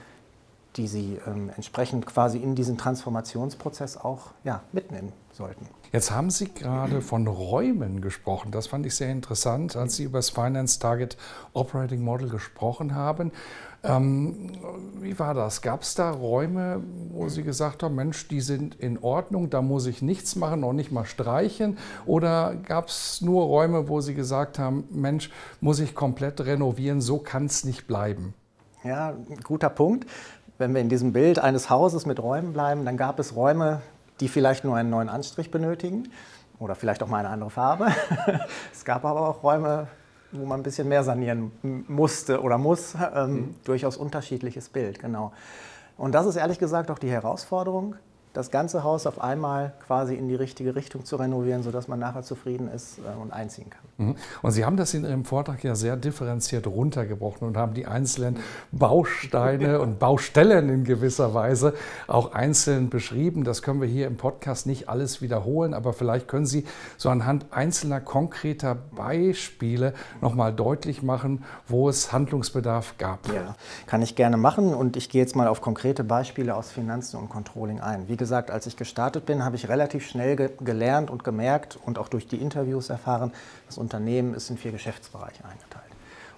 die 0.77 0.87
Sie 0.87 1.19
ähm, 1.27 1.51
entsprechend 1.55 2.07
quasi 2.07 2.39
in 2.39 2.55
diesen 2.55 2.77
Transformationsprozess 2.77 3.97
auch 3.97 4.33
ja, 4.45 4.63
mitnehmen 4.73 5.13
sollten. 5.33 5.67
Jetzt 5.93 6.11
haben 6.11 6.31
Sie 6.31 6.53
gerade 6.53 7.01
von 7.01 7.27
Räumen 7.27 8.01
gesprochen. 8.01 8.51
Das 8.51 8.67
fand 8.67 8.87
ich 8.87 8.95
sehr 8.95 9.11
interessant, 9.11 9.77
als 9.77 9.97
Sie 9.97 10.05
über 10.05 10.19
das 10.19 10.31
Finance 10.31 10.79
Target 10.79 11.17
Operating 11.53 12.03
Model 12.03 12.29
gesprochen 12.29 12.95
haben. 12.95 13.33
Ähm, 13.83 14.53
wie 15.01 15.19
war 15.19 15.35
das? 15.35 15.63
Gab 15.63 15.83
es 15.83 15.95
da 15.95 16.11
Räume, 16.11 16.83
wo 17.11 17.29
Sie 17.29 17.43
gesagt 17.43 17.83
haben, 17.83 17.95
Mensch, 17.95 18.27
die 18.29 18.41
sind 18.41 18.75
in 18.75 18.99
Ordnung, 18.99 19.49
da 19.49 19.63
muss 19.63 19.87
ich 19.87 20.03
nichts 20.03 20.35
machen, 20.37 20.61
noch 20.61 20.73
nicht 20.73 20.91
mal 20.91 21.05
streichen? 21.05 21.79
Oder 22.05 22.57
gab 22.57 22.89
es 22.89 23.21
nur 23.21 23.45
Räume, 23.45 23.89
wo 23.89 24.01
Sie 24.01 24.15
gesagt 24.15 24.59
haben, 24.59 24.85
Mensch, 24.91 25.31
muss 25.61 25.79
ich 25.79 25.95
komplett 25.95 26.41
renovieren, 26.41 27.01
so 27.01 27.19
kann 27.19 27.47
es 27.47 27.65
nicht 27.65 27.87
bleiben? 27.87 28.35
Ja, 28.83 29.17
guter 29.45 29.71
Punkt. 29.71 30.07
Wenn 30.59 30.75
wir 30.75 30.81
in 30.81 30.89
diesem 30.89 31.13
Bild 31.13 31.39
eines 31.39 31.69
Hauses 31.69 32.07
mit 32.07 32.23
Räumen 32.23 32.53
bleiben, 32.53 32.85
dann 32.85 32.97
gab 32.97 33.19
es 33.19 33.37
Räume, 33.37 33.83
die 34.21 34.29
vielleicht 34.29 34.65
nur 34.65 34.77
einen 34.77 34.89
neuen 34.89 35.11
Anstrich 35.11 35.51
benötigen 35.51 36.09
oder 36.59 36.75
vielleicht 36.75 37.03
auch 37.03 37.09
mal 37.09 37.19
eine 37.19 37.29
andere 37.29 37.51
Farbe. 37.51 37.89
es 38.73 38.85
gab 38.85 39.05
aber 39.05 39.29
auch 39.29 39.43
Räume, 39.43 39.89
wo 40.33 40.47
man 40.47 40.61
ein 40.61 40.63
bisschen 40.63 40.89
mehr 40.89 41.05
sanieren 41.05 41.53
musste 41.89 42.41
oder 42.41 42.57
muss. 42.57 42.95
Ähm, 43.15 43.33
mhm. 43.33 43.55
Durchaus 43.65 43.99
unterschiedliches 43.99 44.71
Bild, 44.71 44.99
genau. 44.99 45.33
Und 45.99 46.15
das 46.15 46.27
ist 46.27 46.37
ehrlich 46.37 46.59
gesagt 46.59 46.91
auch 46.91 46.99
die 46.99 47.11
Herausforderung, 47.11 47.97
das 48.37 48.51
ganze 48.51 48.85
Haus 48.85 49.07
auf 49.07 49.21
einmal 49.21 49.73
quasi 49.87 50.15
in 50.15 50.29
die 50.29 50.35
richtige 50.35 50.77
Richtung 50.77 51.05
zu 51.05 51.17
renovieren, 51.17 51.63
sodass 51.63 51.89
man 51.89 51.99
nachher 51.99 52.23
zufrieden 52.23 52.69
ist 52.69 52.99
äh, 52.99 53.21
und 53.21 53.33
einziehen 53.33 53.71
kann. 53.71 54.07
Mhm. 54.09 54.17
Und 54.43 54.51
Sie 54.51 54.65
haben 54.65 54.77
das 54.77 54.93
in 54.93 55.05
Ihrem 55.05 55.25
Vortrag 55.25 55.65
ja 55.65 55.75
sehr 55.75 55.97
differenziert 55.97 56.67
runtergebrochen 56.67 57.49
und 57.49 57.57
haben 57.57 57.73
die 57.73 57.87
einzelnen 57.87 58.37
Bausteine 58.73 59.81
und 59.81 59.99
Baustellen 59.99 60.69
in 60.69 60.85
gewisser 60.85 61.33
Weise 61.33 61.73
auch 62.09 62.33
einzeln 62.33 62.91
beschrieben. 62.91 63.45
Das 63.45 63.63
können 63.63 63.81
wir 63.81 63.89
hier 63.89 64.07
im 64.07 64.19
Podcast 64.19 64.67
nicht 64.67 64.89
alles 64.89 65.23
wiederholen, 65.23 65.73
aber 65.73 65.95
vielleicht 65.95 66.29
können 66.29 66.47
Sie 66.47 66.65
so 66.99 67.09
anhand 67.09 67.47
einzelner 67.53 68.01
konkreter 68.01 68.75
Beispiele 68.75 69.95
nochmal 70.21 70.53
deutlich 70.53 71.03
machen, 71.03 71.45
wo 71.67 71.89
es 71.89 72.13
Handlungsbedarf 72.13 72.99
gab. 72.99 73.33
Ja, 73.33 73.55
kann 73.87 74.03
ich 74.03 74.15
gerne 74.15 74.37
machen 74.37 74.75
und 74.75 74.97
ich 74.97 75.09
gehe 75.09 75.23
jetzt 75.23 75.37
mal 75.37 75.49
auf 75.49 75.63
konkrete 75.63 76.05
Beispiele 76.05 76.55
aus 76.55 76.71
Finanzen 76.71 77.17
und 77.17 77.31
Controlling 77.31 77.81
ein. 77.81 78.09
Wie 78.09 78.17
gesagt, 78.27 78.51
als 78.51 78.67
ich 78.67 78.77
gestartet 78.77 79.25
bin, 79.25 79.45
habe 79.45 79.55
ich 79.55 79.69
relativ 79.69 80.05
schnell 80.05 80.35
ge 80.35 80.51
gelernt 80.61 81.11
und 81.11 81.23
gemerkt 81.23 81.79
und 81.87 81.97
auch 81.97 82.09
durch 82.09 82.27
die 82.27 82.39
Interviews 82.39 82.91
erfahren, 82.91 83.33
das 83.67 83.79
Unternehmen 83.79 84.35
ist 84.35 84.51
in 84.51 84.59
vier 84.59 84.73
Geschäftsbereiche 84.73 85.45
eingeteilt. 85.45 85.85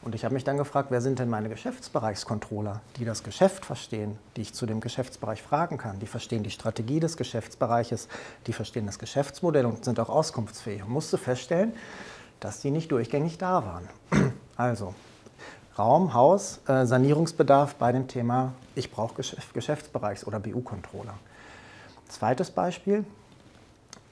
Und 0.03 0.15
ich 0.15 0.23
habe 0.27 0.35
mich 0.35 0.45
dann 0.45 0.59
gefragt, 0.59 0.91
wer 0.91 1.01
sind 1.01 1.19
denn 1.19 1.31
meine 1.31 1.49
Geschäftsbereichscontroller, 1.49 2.83
die 2.99 3.07
das 3.07 3.23
Geschäft 3.23 3.65
verstehen, 3.65 4.19
die 4.37 4.43
ich 4.43 4.53
zu 4.53 4.67
dem 4.67 4.81
Geschäftsbereich 4.81 5.43
fragen 5.43 5.79
kann, 5.79 5.99
die 5.99 6.07
verstehen 6.07 6.43
die 6.43 6.51
Strategie 6.51 7.01
des 7.01 7.17
Geschäftsbereiches, 7.17 8.09
die 8.47 8.53
verstehen 8.53 8.85
das 8.85 8.99
Geschäftsmodell 8.99 9.65
und 9.65 9.87
sind 9.87 9.99
auch 9.99 10.11
auskunftsfähig. 10.11 10.83
Und 10.83 10.91
musste 10.91 11.17
feststellen, 11.17 11.73
dass 12.39 12.61
die 12.61 12.71
nicht 12.71 12.93
durchgängig 12.93 13.39
da 13.39 13.65
waren. 13.65 13.89
Also 14.59 14.93
Raum, 15.79 16.13
Haus, 16.13 16.59
äh, 16.67 16.85
Sanierungsbedarf 16.85 17.77
bei 17.77 17.93
dem 17.93 18.09
Thema, 18.09 18.53
ich 18.75 18.91
brauche 18.91 19.23
Geschäftsbereichs- 19.23 20.25
oder 20.25 20.41
BU-Controller. 20.41 21.15
Zweites 22.09 22.51
Beispiel, 22.51 23.05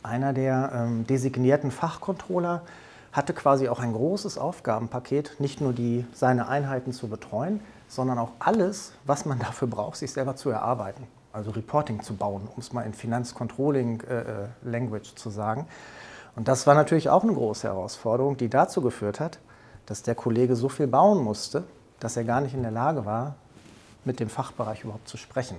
einer 0.02 0.34
der 0.34 0.70
ähm, 0.74 1.06
designierten 1.06 1.70
Fachcontroller 1.70 2.62
hatte 3.10 3.32
quasi 3.32 3.68
auch 3.68 3.80
ein 3.80 3.94
großes 3.94 4.36
Aufgabenpaket, 4.36 5.36
nicht 5.38 5.62
nur 5.62 5.72
die, 5.72 6.04
seine 6.12 6.48
Einheiten 6.48 6.92
zu 6.92 7.08
betreuen, 7.08 7.60
sondern 7.88 8.18
auch 8.18 8.32
alles, 8.38 8.92
was 9.04 9.24
man 9.24 9.38
dafür 9.40 9.68
braucht, 9.68 9.96
sich 9.96 10.12
selber 10.12 10.36
zu 10.36 10.50
erarbeiten. 10.50 11.04
Also 11.32 11.50
Reporting 11.50 12.02
zu 12.02 12.14
bauen, 12.14 12.46
um 12.54 12.60
es 12.60 12.72
mal 12.72 12.82
in 12.82 12.92
Finanzcontrolling-Language 12.92 15.08
äh, 15.08 15.12
äh 15.12 15.16
zu 15.16 15.30
sagen. 15.30 15.66
Und 16.34 16.48
das 16.48 16.66
war 16.66 16.74
natürlich 16.74 17.08
auch 17.08 17.22
eine 17.22 17.32
große 17.32 17.66
Herausforderung, 17.66 18.36
die 18.36 18.50
dazu 18.50 18.82
geführt 18.82 19.20
hat, 19.20 19.38
dass 19.86 20.02
der 20.02 20.14
Kollege 20.14 20.54
so 20.54 20.68
viel 20.68 20.86
bauen 20.86 21.24
musste, 21.24 21.64
dass 21.98 22.14
er 22.16 22.24
gar 22.24 22.42
nicht 22.42 22.54
in 22.54 22.62
der 22.62 22.72
Lage 22.72 23.06
war, 23.06 23.36
mit 24.04 24.20
dem 24.20 24.28
Fachbereich 24.28 24.84
überhaupt 24.84 25.08
zu 25.08 25.16
sprechen 25.16 25.56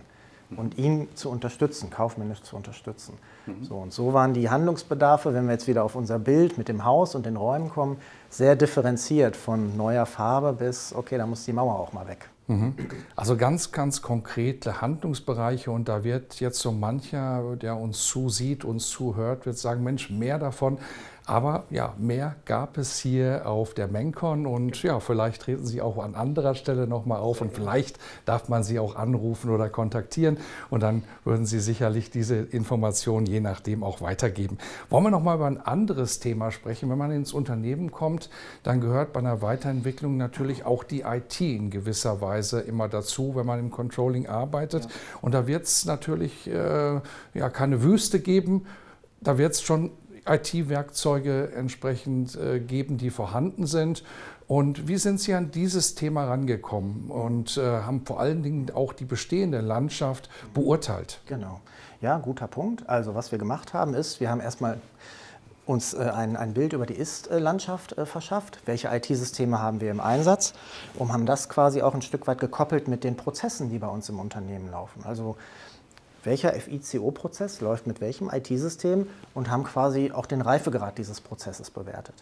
und 0.56 0.78
ihn 0.78 1.10
zu 1.16 1.30
unterstützen, 1.30 1.90
kaufmännisch 1.90 2.42
zu 2.42 2.56
unterstützen. 2.56 3.18
Mhm. 3.46 3.64
So, 3.64 3.76
und 3.76 3.92
so 3.92 4.14
waren 4.14 4.34
die 4.34 4.50
Handlungsbedarfe, 4.50 5.34
wenn 5.34 5.46
wir 5.46 5.54
jetzt 5.54 5.68
wieder 5.68 5.84
auf 5.84 5.96
unser 5.96 6.20
Bild 6.20 6.58
mit 6.58 6.70
dem 6.70 6.86
Haus 6.86 7.16
und 7.16 7.26
den 7.26 7.36
Räumen 7.36 7.70
kommen, 7.70 7.98
sehr 8.30 8.56
differenziert 8.56 9.36
von 9.36 9.76
neuer 9.76 10.06
Farbe 10.06 10.54
bis, 10.54 10.94
okay, 10.96 11.18
da 11.18 11.26
muss 11.26 11.46
die 11.46 11.54
Mauer 11.54 11.78
auch 11.78 11.92
mal 11.92 12.08
weg. 12.08 12.30
Mhm. 12.48 12.76
Also 13.16 13.36
ganz, 13.36 13.74
ganz 13.74 14.02
konkrete 14.02 14.80
Handlungsbereiche 14.80 15.70
und 15.70 15.90
da 15.90 16.06
wird 16.06 16.40
jetzt 16.40 16.60
so 16.60 16.72
mancher, 16.72 17.58
der 17.58 17.76
uns 17.76 18.06
zusieht, 18.08 18.64
uns 18.64 18.90
zuhört, 18.90 19.46
wird 19.46 19.58
sagen, 19.58 19.84
Mensch, 19.84 20.10
mehr 20.10 20.40
davon 20.40 20.78
aber 21.28 21.66
ja, 21.70 21.94
mehr 21.98 22.38
gab 22.46 22.78
es 22.78 22.98
hier 22.98 23.46
auf 23.46 23.74
der 23.74 23.88
Mencon 23.88 24.46
und 24.46 24.82
ja, 24.82 25.02
vielleicht 25.02 25.42
treten 25.42 25.66
Sie 25.66 25.82
auch 25.82 25.98
an 26.02 26.16
anderer 26.16 26.56
Stelle 26.56 26.88
nochmal 26.88 27.20
auf 27.20 27.42
und 27.42 27.54
vielleicht 27.54 28.00
darf 28.26 28.48
man 28.48 28.64
Sie 28.64 28.80
auch 28.80 28.96
anrufen 28.96 29.52
oder 29.52 29.70
kontaktieren 29.70 30.38
und 30.70 30.82
dann 30.82 31.04
würden 31.26 31.46
Sie 31.46 31.60
sicherlich 31.60 32.10
diese 32.10 32.38
Informationen 32.38 33.26
je 33.26 33.42
nachdem 33.42 33.84
auch 33.84 34.00
weitergeben. 34.00 34.58
Wollen 34.90 35.04
wir 35.04 35.12
nochmal 35.12 35.36
über 35.36 35.48
ein 35.48 35.60
anderes 35.60 36.20
Thema 36.20 36.50
sprechen? 36.50 36.90
Wenn 36.90 36.98
man 36.98 37.12
ins 37.12 37.34
Unternehmen 37.34 37.92
kommt, 37.92 38.30
dann 38.64 38.80
gehört 38.80 39.12
bei 39.12 39.20
einer 39.20 39.42
Weiterentwicklung 39.42 40.16
natürlich 40.16 40.66
auch 40.66 40.86
die 40.86 41.02
IT 41.02 41.42
in 41.42 41.70
gewisser 41.70 42.22
Weise 42.22 42.62
immer 42.62 42.88
dazu, 42.88 43.36
wenn 43.36 43.46
man 43.46 43.60
im 43.60 43.70
Controlling 43.70 44.28
arbeitet. 44.28 44.86
Ja. 44.86 44.90
Und 45.22 45.34
da 45.34 45.46
wird 45.46 45.66
es 45.66 45.84
natürlich 45.84 46.48
äh, 46.48 47.02
ja, 47.34 47.50
keine 47.50 47.84
Wüste 47.84 48.22
geben. 48.22 48.66
Da 49.20 49.38
wird 49.38 49.54
es 49.54 49.62
schon 49.62 49.92
IT-Werkzeuge 50.28 51.52
entsprechend 51.56 52.36
äh, 52.36 52.60
geben, 52.60 52.98
die 52.98 53.10
vorhanden 53.10 53.66
sind. 53.66 54.04
Und 54.48 54.88
wie 54.88 54.98
sind 54.98 55.20
Sie 55.20 55.34
an 55.34 55.52
dieses 55.52 55.96
Thema 55.96 56.26
rangekommen 56.26 57.12
und 57.12 57.58
äh, 57.58 57.62
haben 57.62 58.06
vor 58.06 58.20
allen 58.20 58.44
Dingen 58.44 58.72
auch 58.74 58.94
die 58.94 59.06
bestehende 59.06 59.60
Landschaft 59.60 60.30
beurteilt? 60.54 61.20
Genau. 61.26 61.60
Ja, 62.00 62.18
guter 62.20 62.48
Punkt. 62.48 62.88
Also 62.88 63.14
was 63.16 63.32
wir 63.32 63.40
gemacht 63.40 63.74
haben 63.74 63.94
ist, 63.94 64.20
wir 64.20 64.30
haben 64.30 64.40
erstmal 64.40 64.80
uns 65.66 65.94
äh, 65.94 65.98
ein, 65.98 66.38
ein 66.38 66.54
Bild 66.54 66.74
über 66.74 66.86
die 66.86 66.94
Ist-Landschaft 66.94 67.96
verschafft. 68.06 68.60
Welche 68.66 68.88
IT-Systeme 68.88 69.60
haben 69.60 69.82
wir 69.82 69.92
im 69.92 70.00
Einsatz? 70.00 70.54
Und 70.96 71.12
haben 71.12 71.26
das 71.26 71.50
quasi 71.50 71.82
auch 71.82 71.94
ein 71.94 72.02
Stück 72.02 72.28
weit 72.28 72.40
gekoppelt 72.40 72.88
mit 72.88 73.04
den 73.04 73.18
Prozessen, 73.18 73.70
die 73.70 73.80
bei 73.80 73.88
uns 73.88 74.08
im 74.10 74.20
Unternehmen 74.20 74.72
laufen. 74.72 75.04
Also 75.04 75.36
welcher 76.24 76.54
FICO-Prozess 76.54 77.62
läuft 77.62 77.88
mit 77.88 78.02
welchem 78.02 78.30
IT-System 78.30 79.08
und 79.34 79.50
haben 79.50 79.64
quasi 79.64 80.12
auch 80.12 80.26
den 80.26 80.42
Reifegrad 80.42 80.98
dieses 80.98 81.22
Prozesses 81.22 81.72
bewertet. 81.72 82.16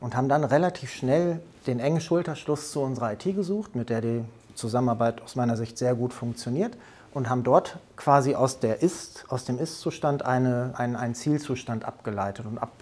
Und 0.00 0.16
haben 0.16 0.28
dann 0.28 0.44
relativ 0.44 0.92
schnell 0.92 1.40
den 1.66 1.78
engen 1.78 2.00
Schulterschluss 2.00 2.72
zu 2.72 2.80
unserer 2.80 3.12
IT 3.12 3.24
gesucht, 3.24 3.76
mit 3.76 3.90
der 3.90 4.00
die 4.00 4.24
Zusammenarbeit 4.54 5.22
aus 5.22 5.36
meiner 5.36 5.56
Sicht 5.56 5.78
sehr 5.78 5.94
gut 5.94 6.12
funktioniert 6.12 6.76
und 7.14 7.28
haben 7.28 7.42
dort 7.42 7.78
quasi 7.96 8.34
aus, 8.34 8.58
der 8.58 8.82
Ist, 8.82 9.24
aus 9.28 9.44
dem 9.44 9.58
Ist-Zustand 9.58 10.24
eine, 10.24 10.74
einen, 10.76 10.96
einen 10.96 11.14
Zielzustand 11.14 11.84
abgeleitet 11.84 12.46
und 12.46 12.58
ab, 12.58 12.72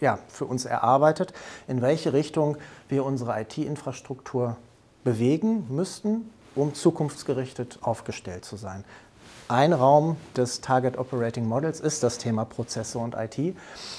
ja, 0.00 0.18
für 0.28 0.44
uns 0.44 0.64
erarbeitet, 0.64 1.32
in 1.68 1.82
welche 1.82 2.12
Richtung 2.12 2.56
wir 2.88 3.04
unsere 3.04 3.40
IT-Infrastruktur 3.40 4.56
bewegen 5.04 5.66
müssten, 5.68 6.30
um 6.54 6.74
zukunftsgerichtet 6.74 7.78
aufgestellt 7.82 8.44
zu 8.44 8.56
sein. 8.56 8.84
Ein 9.48 9.72
Raum 9.72 10.16
des 10.36 10.60
Target 10.60 10.98
Operating 10.98 11.46
Models 11.46 11.78
ist 11.78 12.02
das 12.02 12.18
Thema 12.18 12.44
Prozesse 12.44 12.98
und 12.98 13.14
IT 13.14 13.56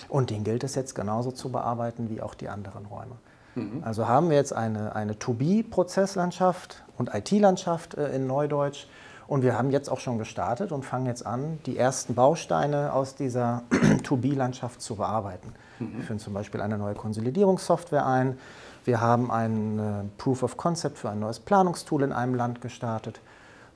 und 0.10 0.30
den 0.30 0.44
gilt 0.44 0.66
es 0.66 0.76
jetzt 0.76 0.94
genauso 0.94 1.32
zu 1.32 1.50
bearbeiten 1.50 2.10
wie 2.10 2.22
auch 2.22 2.36
die 2.36 2.50
anderen 2.50 2.86
Räume. 2.86 3.16
Mhm. 3.56 3.82
Also 3.82 4.10
haben 4.10 4.30
wir 4.30 4.36
jetzt 4.36 4.52
eine, 4.52 4.94
eine 4.94 5.18
To-Be-Prozesslandschaft 5.18 6.84
und 6.98 7.14
IT-Landschaft 7.14 7.96
äh, 7.96 8.14
in 8.14 8.28
Neudeutsch 8.28 8.88
und 9.26 9.42
wir 9.42 9.58
haben 9.58 9.72
jetzt 9.72 9.90
auch 9.90 10.02
schon 10.02 10.18
gestartet 10.18 10.74
und 10.74 10.84
fangen 10.84 11.06
jetzt 11.06 11.26
an, 11.26 11.60
die 11.66 11.78
ersten 11.78 12.14
Bausteine 12.14 12.92
aus 12.92 13.16
dieser 13.16 13.64
To-Be-Landschaft 14.04 14.82
zu 14.82 14.98
bearbeiten. 14.98 15.54
Mhm. 15.80 15.96
Wir 15.96 16.04
führen 16.04 16.20
zum 16.20 16.34
Beispiel 16.34 16.60
eine 16.60 16.78
neue 16.78 16.96
Konsolidierungssoftware 16.96 18.06
ein. 18.06 18.38
Wir 18.84 19.00
haben 19.00 19.32
ein 19.32 19.80
äh, 19.80 19.84
Proof 20.18 20.44
of 20.44 20.58
Concept 20.58 20.98
für 20.98 21.10
ein 21.10 21.22
neues 21.22 21.40
Planungstool 21.40 22.04
in 22.04 22.12
einem 22.12 22.36
Land 22.36 22.60
gestartet 22.60 23.22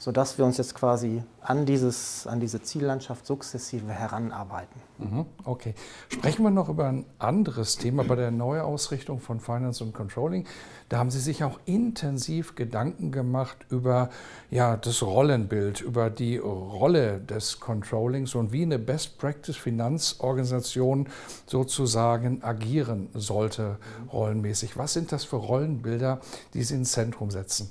sodass 0.02 0.38
wir 0.40 0.46
uns 0.46 0.58
jetzt 0.58 0.74
quasi 0.74 1.22
an, 1.42 1.68
dieses, 1.68 2.26
an 2.26 2.40
diese 2.40 2.64
Ziellandschaft 2.64 3.24
sukzessive 3.24 3.92
heranarbeiten. 3.92 4.82
Mhm, 4.98 5.28
okay. 5.44 5.76
Sprechen 6.10 6.42
wir 6.42 6.50
noch 6.50 6.70
über 6.70 6.88
ein 6.88 7.06
anderes 7.20 7.78
Thema 7.78 8.04
bei 8.04 8.16
der 8.16 8.32
Neuausrichtung 8.32 9.20
von 9.20 9.40
Finance 9.40 9.84
und 9.84 9.94
Controlling. 9.94 10.48
Da 10.90 10.98
haben 10.98 11.12
Sie 11.12 11.20
sich 11.20 11.44
auch 11.44 11.60
intensiv 11.66 12.56
Gedanken 12.56 13.12
gemacht 13.12 13.58
über 13.70 14.10
ja, 14.50 14.76
das 14.76 15.04
Rollenbild, 15.04 15.82
über 15.82 16.10
die 16.10 16.38
Rolle 16.38 17.20
des 17.20 17.60
Controllings 17.60 18.34
und 18.34 18.52
wie 18.52 18.64
eine 18.64 18.80
Best-Practice-Finanzorganisation 18.80 21.10
sozusagen 21.46 22.44
agieren 22.44 23.10
sollte 23.14 23.78
rollenmäßig. 24.12 24.78
Was 24.78 24.94
sind 24.94 25.12
das 25.12 25.26
für 25.26 25.36
Rollenbilder, 25.36 26.22
die 26.56 26.64
Sie 26.64 26.74
ins 26.74 26.94
Zentrum 26.94 27.30
setzen? 27.30 27.70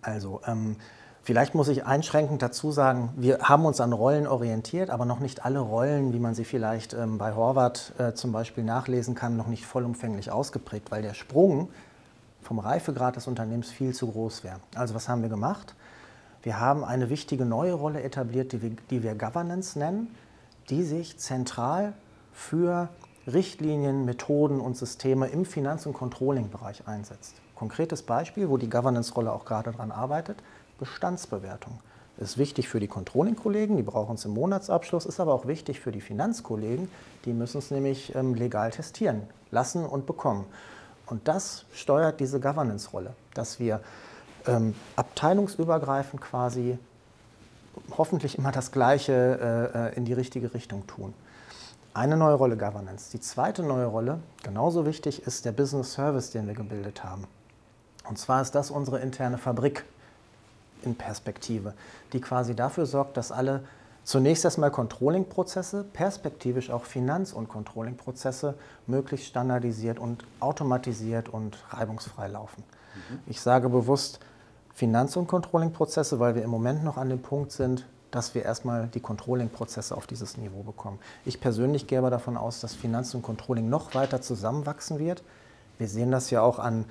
Also, 0.00 0.40
ähm, 0.46 0.76
Vielleicht 1.22 1.54
muss 1.54 1.68
ich 1.68 1.84
einschränkend 1.84 2.40
dazu 2.40 2.72
sagen, 2.72 3.10
wir 3.16 3.40
haben 3.40 3.66
uns 3.66 3.80
an 3.80 3.92
Rollen 3.92 4.26
orientiert, 4.26 4.88
aber 4.88 5.04
noch 5.04 5.20
nicht 5.20 5.44
alle 5.44 5.58
Rollen, 5.58 6.14
wie 6.14 6.18
man 6.18 6.34
sie 6.34 6.44
vielleicht 6.44 6.94
ähm, 6.94 7.18
bei 7.18 7.34
Horvath 7.34 7.92
äh, 7.98 8.14
zum 8.14 8.32
Beispiel 8.32 8.64
nachlesen 8.64 9.14
kann, 9.14 9.36
noch 9.36 9.46
nicht 9.46 9.66
vollumfänglich 9.66 10.32
ausgeprägt, 10.32 10.90
weil 10.90 11.02
der 11.02 11.14
Sprung 11.14 11.68
vom 12.40 12.58
Reifegrad 12.58 13.16
des 13.16 13.26
Unternehmens 13.26 13.70
viel 13.70 13.92
zu 13.94 14.10
groß 14.10 14.44
wäre. 14.44 14.60
Also 14.74 14.94
was 14.94 15.08
haben 15.08 15.20
wir 15.20 15.28
gemacht? 15.28 15.74
Wir 16.42 16.58
haben 16.58 16.84
eine 16.84 17.10
wichtige 17.10 17.44
neue 17.44 17.74
Rolle 17.74 18.02
etabliert, 18.02 18.52
die 18.52 18.62
wir, 18.62 18.70
die 18.88 19.02
wir 19.02 19.14
Governance 19.14 19.78
nennen, 19.78 20.08
die 20.70 20.82
sich 20.82 21.18
zentral 21.18 21.92
für 22.32 22.88
Richtlinien, 23.26 24.06
Methoden 24.06 24.58
und 24.58 24.76
Systeme 24.76 25.26
im 25.26 25.44
Finanz- 25.44 25.84
und 25.84 25.92
Controlling-Bereich 25.92 26.88
einsetzt. 26.88 27.34
Konkretes 27.54 28.02
Beispiel, 28.02 28.48
wo 28.48 28.56
die 28.56 28.70
Governance-Rolle 28.70 29.30
auch 29.30 29.44
gerade 29.44 29.70
daran 29.70 29.92
arbeitet, 29.92 30.38
Bestandsbewertung. 30.80 31.78
Ist 32.16 32.36
wichtig 32.36 32.68
für 32.68 32.80
die 32.80 32.88
Controlling-Kollegen, 32.88 33.76
die 33.76 33.82
brauchen 33.82 34.16
es 34.16 34.24
im 34.24 34.32
Monatsabschluss, 34.32 35.06
ist 35.06 35.20
aber 35.20 35.32
auch 35.32 35.46
wichtig 35.46 35.80
für 35.80 35.92
die 35.92 36.00
Finanzkollegen, 36.00 36.90
die 37.24 37.32
müssen 37.32 37.58
es 37.58 37.70
nämlich 37.70 38.14
ähm, 38.14 38.34
legal 38.34 38.70
testieren 38.72 39.22
lassen 39.50 39.86
und 39.86 40.06
bekommen. 40.06 40.44
Und 41.06 41.28
das 41.28 41.64
steuert 41.72 42.20
diese 42.20 42.38
Governance-Rolle, 42.40 43.14
dass 43.34 43.58
wir 43.58 43.80
ähm, 44.46 44.74
abteilungsübergreifend 44.96 46.20
quasi 46.20 46.78
hoffentlich 47.96 48.36
immer 48.38 48.52
das 48.52 48.72
Gleiche 48.72 49.92
äh, 49.92 49.96
in 49.96 50.04
die 50.04 50.12
richtige 50.12 50.52
Richtung 50.52 50.86
tun. 50.86 51.14
Eine 51.94 52.16
neue 52.16 52.34
Rolle 52.34 52.56
Governance. 52.56 53.10
Die 53.10 53.20
zweite 53.20 53.62
neue 53.62 53.86
Rolle, 53.86 54.20
genauso 54.42 54.86
wichtig, 54.86 55.26
ist 55.26 55.44
der 55.44 55.52
Business 55.52 55.92
Service, 55.92 56.30
den 56.30 56.46
wir 56.46 56.54
gebildet 56.54 57.02
haben. 57.02 57.26
Und 58.08 58.18
zwar 58.18 58.42
ist 58.42 58.54
das 58.54 58.70
unsere 58.70 59.00
interne 59.00 59.38
Fabrik 59.38 59.84
in 60.84 60.94
Perspektive, 60.94 61.74
die 62.12 62.20
quasi 62.20 62.54
dafür 62.54 62.86
sorgt, 62.86 63.16
dass 63.16 63.32
alle 63.32 63.62
zunächst 64.04 64.44
erstmal 64.44 64.70
Controlling-Prozesse, 64.70 65.84
perspektivisch 65.92 66.70
auch 66.70 66.84
Finanz- 66.84 67.32
und 67.32 67.48
Controlling-Prozesse 67.48 68.54
möglichst 68.86 69.26
standardisiert 69.26 69.98
und 69.98 70.24
automatisiert 70.40 71.28
und 71.28 71.58
reibungsfrei 71.70 72.28
laufen. 72.28 72.64
Mhm. 72.94 73.18
Ich 73.26 73.40
sage 73.40 73.68
bewusst 73.68 74.20
Finanz- 74.74 75.16
und 75.16 75.28
Controlling-Prozesse, 75.28 76.18
weil 76.18 76.34
wir 76.34 76.42
im 76.42 76.50
Moment 76.50 76.84
noch 76.84 76.96
an 76.96 77.08
dem 77.08 77.20
Punkt 77.20 77.52
sind, 77.52 77.86
dass 78.10 78.34
wir 78.34 78.44
erstmal 78.44 78.88
die 78.88 79.00
Controlling-Prozesse 79.00 79.96
auf 79.96 80.06
dieses 80.06 80.36
Niveau 80.36 80.62
bekommen. 80.62 80.98
Ich 81.24 81.40
persönlich 81.40 81.86
gehe 81.86 81.98
aber 81.98 82.10
davon 82.10 82.36
aus, 82.36 82.60
dass 82.60 82.74
Finanz 82.74 83.14
und 83.14 83.22
Controlling 83.22 83.68
noch 83.68 83.94
weiter 83.94 84.20
zusammenwachsen 84.20 84.98
wird. 84.98 85.22
Wir 85.78 85.86
sehen 85.86 86.10
das 86.10 86.30
ja 86.30 86.42
auch 86.42 86.58
an 86.58 86.84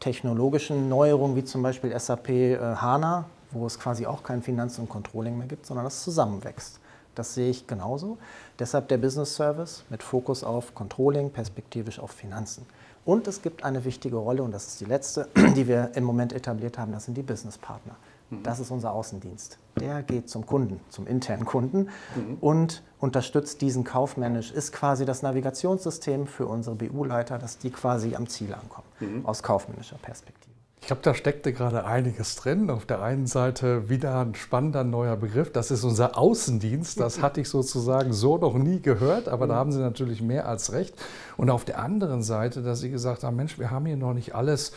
technologischen 0.00 0.88
Neuerungen 0.88 1.36
wie 1.36 1.44
zum 1.44 1.62
Beispiel 1.62 1.96
SAP 1.98 2.30
äh, 2.30 2.58
HANA, 2.58 3.26
wo 3.52 3.66
es 3.66 3.78
quasi 3.78 4.06
auch 4.06 4.22
kein 4.22 4.42
Finanz- 4.42 4.78
und 4.78 4.88
Controlling 4.88 5.38
mehr 5.38 5.46
gibt, 5.46 5.66
sondern 5.66 5.84
das 5.84 6.02
zusammenwächst. 6.02 6.80
Das 7.14 7.34
sehe 7.34 7.50
ich 7.50 7.66
genauso. 7.66 8.18
Deshalb 8.58 8.88
der 8.88 8.98
Business 8.98 9.34
Service 9.34 9.84
mit 9.90 10.02
Fokus 10.02 10.42
auf 10.42 10.74
Controlling, 10.74 11.30
perspektivisch 11.30 11.98
auf 11.98 12.12
Finanzen. 12.12 12.66
Und 13.04 13.26
es 13.26 13.42
gibt 13.42 13.64
eine 13.64 13.84
wichtige 13.84 14.16
Rolle, 14.16 14.42
und 14.42 14.52
das 14.52 14.68
ist 14.68 14.80
die 14.80 14.84
letzte, 14.84 15.28
die 15.56 15.66
wir 15.66 15.90
im 15.94 16.04
Moment 16.04 16.32
etabliert 16.32 16.78
haben, 16.78 16.92
das 16.92 17.04
sind 17.04 17.16
die 17.16 17.22
Business 17.22 17.58
Partner. 17.58 17.96
Mhm. 18.30 18.42
Das 18.42 18.60
ist 18.60 18.70
unser 18.70 18.92
Außendienst. 18.92 19.58
Der 19.78 20.02
geht 20.02 20.28
zum 20.28 20.46
Kunden, 20.46 20.80
zum 20.88 21.06
internen 21.06 21.44
Kunden 21.44 21.88
mhm. 22.16 22.38
und 22.40 22.82
unterstützt 22.98 23.60
diesen 23.60 23.84
kaufmännisch, 23.84 24.52
ist 24.52 24.72
quasi 24.72 25.04
das 25.04 25.22
Navigationssystem 25.22 26.26
für 26.26 26.46
unsere 26.46 26.76
BU-Leiter, 26.76 27.38
dass 27.38 27.58
die 27.58 27.70
quasi 27.70 28.14
am 28.14 28.26
Ziel 28.28 28.54
ankommen, 28.54 28.86
mhm. 29.00 29.26
aus 29.26 29.42
kaufmännischer 29.42 29.96
Perspektive. 29.98 30.50
Ich 30.80 30.86
glaube, 30.86 31.02
da 31.02 31.14
steckte 31.14 31.52
gerade 31.52 31.84
einiges 31.84 32.36
drin. 32.36 32.70
Auf 32.70 32.86
der 32.86 33.02
einen 33.02 33.26
Seite 33.26 33.90
wieder 33.90 34.18
ein 34.20 34.34
spannender 34.34 34.82
neuer 34.82 35.16
Begriff. 35.16 35.52
Das 35.52 35.70
ist 35.70 35.84
unser 35.84 36.18
Außendienst. 36.18 36.98
Das 36.98 37.22
hatte 37.22 37.42
ich 37.42 37.48
sozusagen 37.48 38.12
so 38.12 38.38
noch 38.38 38.54
nie 38.54 38.80
gehört, 38.80 39.28
aber 39.28 39.46
da 39.46 39.54
haben 39.56 39.72
Sie 39.72 39.78
natürlich 39.78 40.22
mehr 40.22 40.48
als 40.48 40.72
recht. 40.72 40.94
Und 41.36 41.50
auf 41.50 41.64
der 41.64 41.78
anderen 41.78 42.22
Seite, 42.22 42.62
dass 42.62 42.80
Sie 42.80 42.90
gesagt 42.90 43.24
haben, 43.24 43.36
Mensch, 43.36 43.58
wir 43.58 43.70
haben 43.70 43.86
hier 43.86 43.98
noch 43.98 44.14
nicht 44.14 44.34
alles 44.34 44.72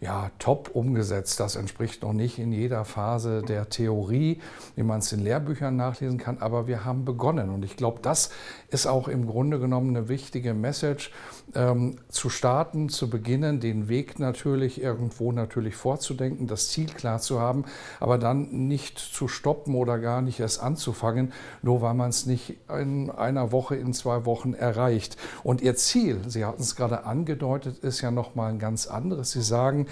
ja, 0.00 0.30
top 0.38 0.70
umgesetzt. 0.72 1.40
Das 1.40 1.56
entspricht 1.56 2.02
noch 2.02 2.12
nicht 2.12 2.38
in 2.38 2.52
jeder 2.52 2.84
Phase 2.84 3.42
der 3.42 3.68
Theorie, 3.68 4.40
wie 4.76 4.82
man 4.82 4.98
es 4.98 5.12
in 5.12 5.20
Lehrbüchern 5.20 5.76
nachlesen 5.76 6.18
kann, 6.18 6.38
aber 6.38 6.66
wir 6.66 6.84
haben 6.84 7.04
begonnen. 7.04 7.50
Und 7.50 7.64
ich 7.64 7.76
glaube, 7.76 8.00
das 8.02 8.30
ist 8.68 8.86
auch 8.86 9.08
im 9.08 9.26
Grunde 9.26 9.58
genommen 9.58 9.96
eine 9.96 10.08
wichtige 10.08 10.54
Message, 10.54 11.10
ähm, 11.54 11.96
zu 12.08 12.28
starten, 12.30 12.88
zu 12.88 13.08
beginnen, 13.08 13.60
den 13.60 13.88
Weg 13.88 14.18
natürlich 14.18 14.82
irgendwo 14.82 15.32
natürlich 15.32 15.76
vorzudenken, 15.76 16.46
das 16.46 16.68
Ziel 16.68 16.86
klar 16.86 17.20
zu 17.20 17.40
haben, 17.40 17.64
aber 18.00 18.18
dann 18.18 18.68
nicht 18.68 18.98
zu 18.98 19.28
stoppen 19.28 19.74
oder 19.74 19.98
gar 19.98 20.22
nicht 20.22 20.40
erst 20.40 20.62
anzufangen, 20.62 21.32
nur 21.62 21.82
weil 21.82 21.94
man 21.94 22.10
es 22.10 22.26
nicht 22.26 22.58
in 22.68 23.10
einer 23.10 23.52
Woche, 23.52 23.76
in 23.76 23.92
zwei 23.92 24.24
Wochen 24.24 24.54
erreicht. 24.54 25.16
Und 25.42 25.60
Ihr 25.60 25.76
Ziel, 25.76 26.20
Sie 26.26 26.44
hatten 26.44 26.62
es 26.62 26.76
gerade 26.76 27.04
angedeutet, 27.04 27.78
ist 27.78 28.00
ja 28.00 28.10
nochmal 28.10 28.50
ein 28.50 28.58
ganz 28.58 28.86
anderes. 28.86 29.32
Sie 29.32 29.42
sagen, 29.42 29.83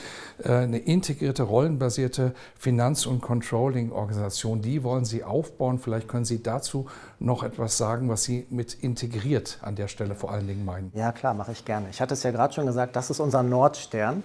äh, 0.43 0.53
eine 0.53 0.79
integrierte, 0.79 1.43
rollenbasierte 1.43 2.35
Finanz- 2.59 3.07
und 3.07 3.21
Controlling-Organisation, 3.21 4.63
die 4.63 4.83
wollen 4.83 5.05
Sie 5.05 5.25
aufbauen. 5.25 5.79
Vielleicht 5.79 6.09
können 6.09 6.25
Sie 6.25 6.43
dazu 6.43 6.87
noch 7.19 7.43
etwas 7.43 7.79
sagen, 7.79 8.09
was 8.09 8.25
Sie 8.25 8.47
mit 8.51 8.75
integriert 8.75 9.59
an 9.63 9.77
der 9.77 9.89
Stelle 9.89 10.15
vor 10.15 10.31
allen 10.31 10.47
Dingen 10.47 10.65
meinen. 10.65 10.93
Ja, 10.95 11.13
klar, 11.13 11.35
mache 11.35 11.53
ich 11.53 11.65
gerne. 11.65 11.87
Ich 11.91 12.01
hatte 12.01 12.15
es 12.15 12.23
ja 12.23 12.31
gerade 12.31 12.53
schon 12.53 12.67
gesagt, 12.67 12.97
das 12.97 13.11
ist 13.11 13.21
unser 13.21 13.43
Nordstern 13.43 14.23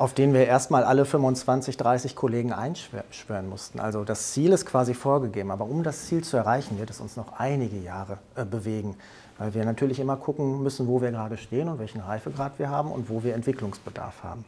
auf 0.00 0.14
den 0.14 0.32
wir 0.32 0.46
erstmal 0.46 0.82
alle 0.82 1.04
25, 1.04 1.76
30 1.76 2.16
Kollegen 2.16 2.54
einschwören 2.54 3.50
mussten. 3.50 3.80
Also 3.80 4.02
das 4.02 4.32
Ziel 4.32 4.50
ist 4.50 4.64
quasi 4.64 4.94
vorgegeben, 4.94 5.50
aber 5.50 5.66
um 5.66 5.82
das 5.82 6.06
Ziel 6.06 6.24
zu 6.24 6.38
erreichen, 6.38 6.78
wird 6.78 6.88
es 6.88 7.00
uns 7.00 7.16
noch 7.16 7.38
einige 7.38 7.76
Jahre 7.76 8.16
äh, 8.34 8.46
bewegen, 8.46 8.96
weil 9.36 9.52
wir 9.52 9.62
natürlich 9.66 10.00
immer 10.00 10.16
gucken 10.16 10.62
müssen, 10.62 10.88
wo 10.88 11.02
wir 11.02 11.10
gerade 11.10 11.36
stehen 11.36 11.68
und 11.68 11.78
welchen 11.78 12.00
Reifegrad 12.00 12.52
wir 12.56 12.70
haben 12.70 12.90
und 12.90 13.10
wo 13.10 13.22
wir 13.22 13.34
Entwicklungsbedarf 13.34 14.24
haben. 14.24 14.46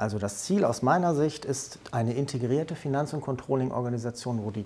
Also 0.00 0.18
das 0.18 0.44
Ziel 0.44 0.64
aus 0.64 0.80
meiner 0.80 1.14
Sicht 1.14 1.44
ist 1.44 1.78
eine 1.92 2.14
integrierte 2.14 2.74
Finanz- 2.74 3.12
und 3.12 3.20
Controlling-Organisation, 3.20 4.42
wo 4.42 4.50
die 4.50 4.64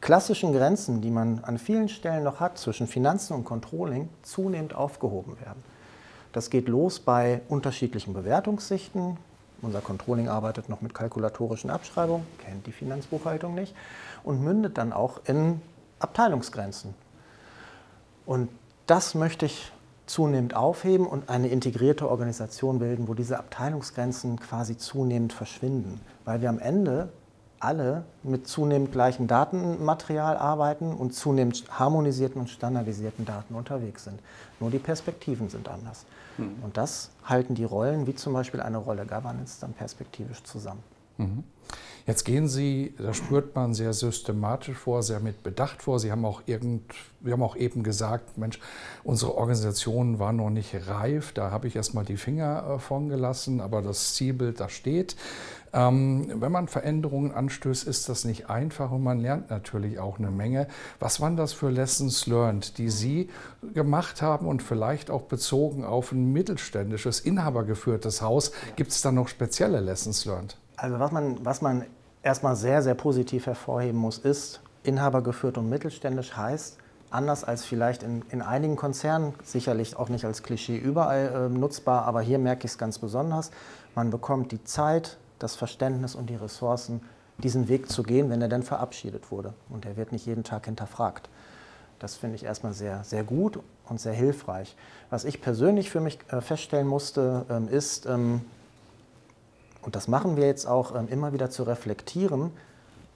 klassischen 0.00 0.52
Grenzen, 0.52 1.00
die 1.00 1.12
man 1.12 1.44
an 1.44 1.58
vielen 1.58 1.88
Stellen 1.88 2.24
noch 2.24 2.40
hat 2.40 2.58
zwischen 2.58 2.88
Finanzen 2.88 3.34
und 3.34 3.44
Controlling, 3.44 4.08
zunehmend 4.22 4.74
aufgehoben 4.74 5.38
werden. 5.38 5.62
Das 6.32 6.50
geht 6.50 6.66
los 6.66 6.98
bei 6.98 7.42
unterschiedlichen 7.48 8.14
Bewertungssichten. 8.14 9.16
Unser 9.62 9.80
Controlling 9.80 10.28
arbeitet 10.28 10.68
noch 10.68 10.80
mit 10.80 10.92
kalkulatorischen 10.92 11.70
Abschreibungen, 11.70 12.26
kennt 12.44 12.66
die 12.66 12.72
Finanzbuchhaltung 12.72 13.54
nicht 13.54 13.76
und 14.24 14.42
mündet 14.42 14.76
dann 14.76 14.92
auch 14.92 15.20
in 15.26 15.62
Abteilungsgrenzen. 16.00 16.94
Und 18.26 18.48
das 18.88 19.14
möchte 19.14 19.46
ich 19.46 19.70
zunehmend 20.06 20.54
aufheben 20.54 21.06
und 21.06 21.28
eine 21.28 21.48
integrierte 21.48 22.08
Organisation 22.08 22.78
bilden, 22.78 23.08
wo 23.08 23.14
diese 23.14 23.38
Abteilungsgrenzen 23.38 24.38
quasi 24.38 24.76
zunehmend 24.76 25.32
verschwinden, 25.32 26.00
weil 26.24 26.40
wir 26.40 26.48
am 26.48 26.58
Ende 26.58 27.08
alle 27.60 28.04
mit 28.22 28.46
zunehmend 28.46 28.92
gleichem 28.92 29.26
Datenmaterial 29.26 30.36
arbeiten 30.36 30.92
und 30.92 31.14
zunehmend 31.14 31.64
harmonisierten 31.70 32.40
und 32.40 32.50
standardisierten 32.50 33.24
Daten 33.24 33.54
unterwegs 33.54 34.04
sind. 34.04 34.20
Nur 34.60 34.70
die 34.70 34.78
Perspektiven 34.78 35.48
sind 35.48 35.68
anders. 35.68 36.04
Mhm. 36.36 36.56
Und 36.62 36.76
das 36.76 37.10
halten 37.24 37.54
die 37.54 37.64
Rollen, 37.64 38.06
wie 38.06 38.14
zum 38.14 38.34
Beispiel 38.34 38.60
eine 38.60 38.76
Rolle 38.76 39.06
Governance, 39.06 39.60
dann 39.60 39.72
perspektivisch 39.72 40.42
zusammen. 40.42 40.82
Mhm. 41.18 41.44
Jetzt 42.06 42.24
gehen 42.24 42.48
Sie, 42.48 42.94
da 42.98 43.14
spürt 43.14 43.54
man 43.54 43.72
sehr 43.72 43.94
systematisch 43.94 44.76
vor, 44.76 45.02
sehr 45.02 45.20
mit 45.20 45.42
Bedacht 45.42 45.82
vor. 45.82 45.98
Sie 45.98 46.12
haben 46.12 46.26
auch, 46.26 46.42
irgend, 46.44 46.82
wir 47.20 47.32
haben 47.32 47.42
auch 47.42 47.56
eben 47.56 47.82
gesagt, 47.82 48.36
Mensch, 48.36 48.60
unsere 49.04 49.34
Organisation 49.36 50.18
war 50.18 50.34
noch 50.34 50.50
nicht 50.50 50.74
reif. 50.86 51.32
Da 51.32 51.50
habe 51.50 51.66
ich 51.66 51.76
erstmal 51.76 52.04
die 52.04 52.18
Finger 52.18 52.74
äh, 52.74 52.78
von 52.78 53.08
gelassen, 53.08 53.62
aber 53.62 53.80
das 53.80 54.14
Zielbild, 54.14 54.60
da 54.60 54.68
steht. 54.68 55.16
Ähm, 55.72 56.30
wenn 56.34 56.52
man 56.52 56.68
Veränderungen 56.68 57.32
anstößt, 57.32 57.88
ist 57.88 58.10
das 58.10 58.26
nicht 58.26 58.50
einfach 58.50 58.90
und 58.90 59.02
man 59.02 59.18
lernt 59.18 59.48
natürlich 59.48 59.98
auch 59.98 60.18
eine 60.18 60.30
Menge. 60.30 60.68
Was 61.00 61.22
waren 61.22 61.38
das 61.38 61.54
für 61.54 61.70
Lessons 61.70 62.26
learned, 62.26 62.76
die 62.76 62.90
Sie 62.90 63.30
gemacht 63.72 64.20
haben 64.20 64.46
und 64.46 64.62
vielleicht 64.62 65.10
auch 65.10 65.22
bezogen 65.22 65.86
auf 65.86 66.12
ein 66.12 66.34
mittelständisches, 66.34 67.20
inhabergeführtes 67.20 68.20
Haus? 68.20 68.52
Gibt 68.76 68.90
es 68.90 69.00
da 69.00 69.10
noch 69.10 69.28
spezielle 69.28 69.80
Lessons 69.80 70.26
learned? 70.26 70.58
Also 70.76 70.98
was 70.98 71.12
man, 71.12 71.44
was 71.44 71.62
man 71.62 71.84
erstmal 72.22 72.56
sehr, 72.56 72.82
sehr 72.82 72.94
positiv 72.94 73.46
hervorheben 73.46 73.98
muss, 73.98 74.18
ist, 74.18 74.60
inhabergeführt 74.82 75.58
und 75.58 75.68
mittelständisch 75.68 76.36
heißt, 76.36 76.78
anders 77.10 77.44
als 77.44 77.64
vielleicht 77.64 78.02
in, 78.02 78.22
in 78.30 78.42
einigen 78.42 78.76
Konzernen, 78.76 79.34
sicherlich 79.42 79.96
auch 79.96 80.08
nicht 80.08 80.24
als 80.24 80.42
Klischee 80.42 80.76
überall 80.76 81.48
äh, 81.52 81.58
nutzbar, 81.58 82.04
aber 82.04 82.20
hier 82.20 82.38
merke 82.38 82.66
ich 82.66 82.72
es 82.72 82.78
ganz 82.78 82.98
besonders, 82.98 83.50
man 83.94 84.10
bekommt 84.10 84.52
die 84.52 84.64
Zeit, 84.64 85.18
das 85.38 85.54
Verständnis 85.54 86.14
und 86.14 86.28
die 86.28 86.34
Ressourcen, 86.34 87.00
diesen 87.38 87.68
Weg 87.68 87.90
zu 87.90 88.02
gehen, 88.02 88.30
wenn 88.30 88.42
er 88.42 88.48
denn 88.48 88.62
verabschiedet 88.62 89.30
wurde. 89.30 89.54
Und 89.68 89.86
er 89.86 89.96
wird 89.96 90.12
nicht 90.12 90.26
jeden 90.26 90.44
Tag 90.44 90.66
hinterfragt. 90.66 91.28
Das 91.98 92.14
finde 92.16 92.36
ich 92.36 92.44
erstmal 92.44 92.72
sehr, 92.72 93.02
sehr 93.04 93.24
gut 93.24 93.60
und 93.88 94.00
sehr 94.00 94.12
hilfreich. 94.12 94.76
Was 95.10 95.24
ich 95.24 95.40
persönlich 95.40 95.90
für 95.90 96.00
mich 96.00 96.18
äh, 96.28 96.40
feststellen 96.40 96.86
musste, 96.86 97.46
ähm, 97.48 97.68
ist, 97.68 98.06
ähm, 98.06 98.42
und 99.84 99.96
das 99.96 100.08
machen 100.08 100.36
wir 100.36 100.46
jetzt 100.46 100.66
auch 100.66 100.94
ähm, 100.94 101.08
immer 101.08 101.32
wieder 101.32 101.50
zu 101.50 101.62
reflektieren, 101.64 102.50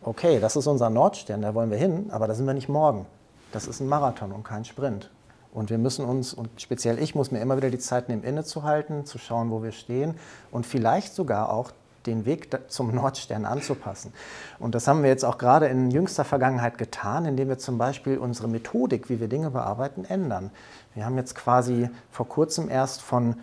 okay, 0.02 0.38
das 0.40 0.56
ist 0.56 0.66
unser 0.66 0.90
Nordstern, 0.90 1.42
da 1.42 1.54
wollen 1.54 1.70
wir 1.70 1.78
hin, 1.78 2.10
aber 2.10 2.26
da 2.26 2.34
sind 2.34 2.46
wir 2.46 2.54
nicht 2.54 2.68
morgen. 2.68 3.06
Das 3.52 3.66
ist 3.66 3.80
ein 3.80 3.88
Marathon 3.88 4.32
und 4.32 4.44
kein 4.44 4.64
Sprint. 4.64 5.10
Und 5.52 5.70
wir 5.70 5.78
müssen 5.78 6.04
uns, 6.04 6.34
und 6.34 6.50
speziell 6.60 6.98
ich 6.98 7.14
muss 7.14 7.30
mir 7.30 7.40
immer 7.40 7.56
wieder 7.56 7.70
die 7.70 7.78
Zeit 7.78 8.08
nehmen, 8.08 8.22
innezuhalten, 8.22 9.06
zu 9.06 9.18
schauen, 9.18 9.50
wo 9.50 9.62
wir 9.62 9.72
stehen 9.72 10.14
und 10.50 10.66
vielleicht 10.66 11.14
sogar 11.14 11.50
auch 11.50 11.72
den 12.06 12.26
Weg 12.26 12.48
zum 12.68 12.94
Nordstern 12.94 13.44
anzupassen. 13.44 14.12
Und 14.58 14.74
das 14.74 14.86
haben 14.86 15.02
wir 15.02 15.10
jetzt 15.10 15.24
auch 15.24 15.38
gerade 15.38 15.66
in 15.66 15.90
jüngster 15.90 16.24
Vergangenheit 16.24 16.78
getan, 16.78 17.24
indem 17.24 17.48
wir 17.48 17.58
zum 17.58 17.78
Beispiel 17.78 18.18
unsere 18.18 18.48
Methodik, 18.48 19.08
wie 19.08 19.20
wir 19.20 19.28
Dinge 19.28 19.50
bearbeiten, 19.50 20.04
ändern. 20.04 20.50
Wir 20.94 21.04
haben 21.04 21.16
jetzt 21.16 21.34
quasi 21.34 21.90
vor 22.10 22.28
kurzem 22.28 22.68
erst 22.68 23.02
von, 23.02 23.36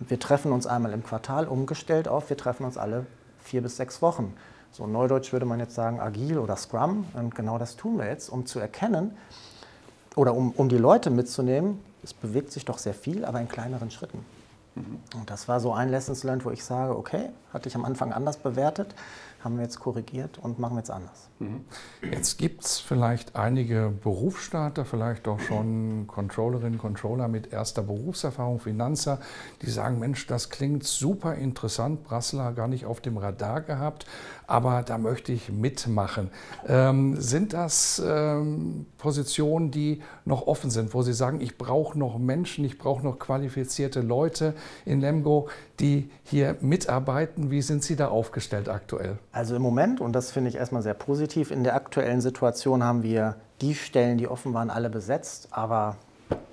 wir 0.00 0.20
treffen 0.20 0.52
uns 0.52 0.66
einmal 0.66 0.92
im 0.92 1.02
Quartal 1.02 1.46
umgestellt 1.46 2.08
auf, 2.08 2.28
wir 2.30 2.36
treffen 2.36 2.64
uns 2.64 2.76
alle 2.76 3.06
vier 3.42 3.62
bis 3.62 3.76
sechs 3.76 4.02
Wochen. 4.02 4.34
So 4.72 4.86
neudeutsch 4.86 5.32
würde 5.32 5.46
man 5.46 5.58
jetzt 5.58 5.74
sagen 5.74 6.00
agil 6.00 6.38
oder 6.38 6.56
Scrum. 6.56 7.06
Und 7.14 7.34
genau 7.34 7.58
das 7.58 7.76
tun 7.76 7.98
wir 7.98 8.06
jetzt, 8.06 8.28
um 8.28 8.44
zu 8.44 8.58
erkennen 8.58 9.16
oder 10.16 10.34
um, 10.34 10.52
um 10.52 10.68
die 10.68 10.78
Leute 10.78 11.10
mitzunehmen, 11.10 11.80
es 12.02 12.12
bewegt 12.12 12.52
sich 12.52 12.64
doch 12.64 12.78
sehr 12.78 12.94
viel, 12.94 13.24
aber 13.24 13.40
in 13.40 13.48
kleineren 13.48 13.90
Schritten. 13.90 14.24
Und 14.74 15.30
das 15.30 15.48
war 15.48 15.60
so 15.60 15.72
ein 15.72 15.88
Lessons 15.88 16.22
learned, 16.22 16.44
wo 16.44 16.50
ich 16.50 16.62
sage, 16.62 16.96
okay, 16.96 17.30
hatte 17.52 17.68
ich 17.68 17.74
am 17.74 17.84
Anfang 17.84 18.12
anders 18.12 18.36
bewertet, 18.36 18.94
haben 19.46 19.56
wir 19.56 19.62
jetzt 19.62 19.78
korrigiert 19.78 20.38
und 20.38 20.58
machen 20.58 20.74
wir 20.74 20.80
jetzt 20.80 20.90
anders. 20.90 21.30
Mhm. 21.38 21.64
Jetzt 22.10 22.36
gibt 22.36 22.64
es 22.64 22.80
vielleicht 22.80 23.36
einige 23.36 23.92
Berufsstarter, 24.02 24.84
vielleicht 24.84 25.28
auch 25.28 25.38
schon 25.38 26.06
Controllerinnen, 26.08 26.78
Controller 26.78 27.28
mit 27.28 27.52
erster 27.52 27.82
Berufserfahrung, 27.82 28.58
Finanzer, 28.58 29.20
die 29.62 29.70
sagen, 29.70 30.00
Mensch, 30.00 30.26
das 30.26 30.50
klingt 30.50 30.82
super 30.82 31.36
interessant, 31.36 32.02
Brassler 32.02 32.52
gar 32.52 32.66
nicht 32.66 32.86
auf 32.86 33.00
dem 33.00 33.18
Radar 33.18 33.60
gehabt, 33.60 34.06
aber 34.48 34.82
da 34.82 34.98
möchte 34.98 35.32
ich 35.32 35.50
mitmachen. 35.50 36.30
Ähm, 36.66 37.20
sind 37.20 37.52
das 37.52 38.02
ähm, 38.04 38.86
Positionen, 38.98 39.70
die 39.70 40.02
noch 40.24 40.46
offen 40.46 40.70
sind, 40.70 40.92
wo 40.92 41.02
Sie 41.02 41.12
sagen, 41.12 41.40
ich 41.40 41.56
brauche 41.56 41.96
noch 41.96 42.18
Menschen, 42.18 42.64
ich 42.64 42.78
brauche 42.78 43.04
noch 43.04 43.18
qualifizierte 43.20 44.00
Leute 44.00 44.54
in 44.84 45.00
Lemgo, 45.00 45.48
die 45.78 46.10
hier 46.24 46.56
mitarbeiten? 46.60 47.50
Wie 47.50 47.62
sind 47.62 47.84
Sie 47.84 47.96
da 47.96 48.08
aufgestellt 48.08 48.68
aktuell? 48.68 49.18
Also 49.36 49.54
im 49.54 49.60
Moment, 49.60 50.00
und 50.00 50.14
das 50.14 50.30
finde 50.30 50.48
ich 50.48 50.56
erstmal 50.56 50.80
sehr 50.80 50.94
positiv, 50.94 51.50
in 51.50 51.62
der 51.62 51.74
aktuellen 51.74 52.22
Situation 52.22 52.82
haben 52.82 53.02
wir 53.02 53.36
die 53.60 53.74
Stellen, 53.74 54.16
die 54.16 54.28
offen 54.28 54.54
waren, 54.54 54.70
alle 54.70 54.88
besetzt, 54.88 55.48
aber 55.50 55.96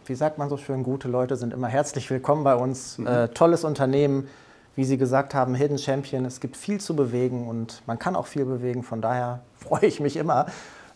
wie 0.05 0.15
sagt 0.15 0.37
man 0.37 0.49
so 0.49 0.57
schön, 0.57 0.83
gute 0.83 1.07
Leute 1.07 1.37
sind 1.37 1.53
immer 1.53 1.69
herzlich 1.69 2.09
willkommen 2.09 2.43
bei 2.43 2.55
uns. 2.55 2.97
Mhm. 2.97 3.07
Äh, 3.07 3.27
tolles 3.29 3.63
Unternehmen, 3.63 4.27
wie 4.75 4.83
Sie 4.83 4.97
gesagt 4.97 5.33
haben, 5.33 5.55
Hidden 5.55 5.77
Champion. 5.77 6.25
Es 6.25 6.41
gibt 6.41 6.57
viel 6.57 6.81
zu 6.81 6.93
bewegen 6.93 7.47
und 7.47 7.81
man 7.87 7.99
kann 7.99 8.17
auch 8.17 8.27
viel 8.27 8.43
bewegen. 8.43 8.83
Von 8.83 8.99
daher 8.99 9.39
freue 9.55 9.85
ich 9.85 10.01
mich 10.01 10.17
immer 10.17 10.47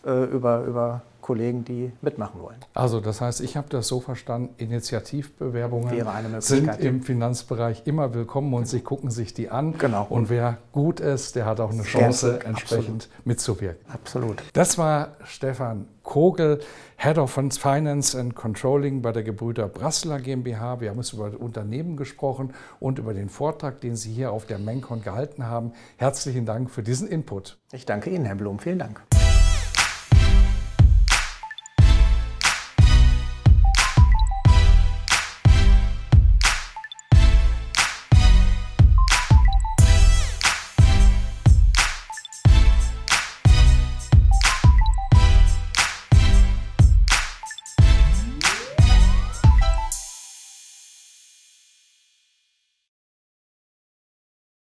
über, 0.04 0.64
über 0.64 1.02
Kollegen, 1.28 1.62
die 1.62 1.92
mitmachen 2.00 2.40
wollen. 2.40 2.56
Also 2.72 3.00
das 3.00 3.20
heißt, 3.20 3.42
ich 3.42 3.58
habe 3.58 3.68
das 3.68 3.86
so 3.86 4.00
verstanden, 4.00 4.54
Initiativbewerbungen 4.56 6.40
sind 6.40 6.80
im 6.80 7.02
Finanzbereich 7.02 7.82
immer 7.84 8.14
willkommen 8.14 8.54
und 8.54 8.66
Sie 8.66 8.80
gucken 8.80 9.10
sich 9.10 9.34
die 9.34 9.50
an. 9.50 9.76
Genau. 9.76 10.06
Und 10.08 10.30
wer 10.30 10.56
gut 10.72 11.00
ist, 11.00 11.36
der 11.36 11.44
hat 11.44 11.60
auch 11.60 11.70
eine 11.70 11.82
Chance, 11.82 12.40
entsprechend 12.46 13.04
Absolut. 13.04 13.26
mitzuwirken. 13.26 13.92
Absolut. 13.92 14.42
Das 14.54 14.78
war 14.78 15.16
Stefan 15.24 15.84
Kogel, 16.02 16.60
Head 16.96 17.18
of 17.18 17.30
Finance 17.30 18.18
and 18.18 18.34
Controlling 18.34 19.02
bei 19.02 19.12
der 19.12 19.22
Gebrüder 19.22 19.68
Brassler 19.68 20.20
GmbH. 20.20 20.80
Wir 20.80 20.88
haben 20.88 20.96
uns 20.96 21.12
über 21.12 21.30
Unternehmen 21.38 21.98
gesprochen 21.98 22.54
und 22.80 22.98
über 22.98 23.12
den 23.12 23.28
Vortrag, 23.28 23.82
den 23.82 23.96
Sie 23.96 24.12
hier 24.12 24.32
auf 24.32 24.46
der 24.46 24.58
Mencon 24.58 25.02
gehalten 25.02 25.44
haben. 25.44 25.72
Herzlichen 25.98 26.46
Dank 26.46 26.70
für 26.70 26.82
diesen 26.82 27.06
Input. 27.06 27.58
Ich 27.72 27.84
danke 27.84 28.08
Ihnen, 28.08 28.24
Herr 28.24 28.36
Blum. 28.36 28.58
Vielen 28.58 28.78
Dank. 28.78 29.02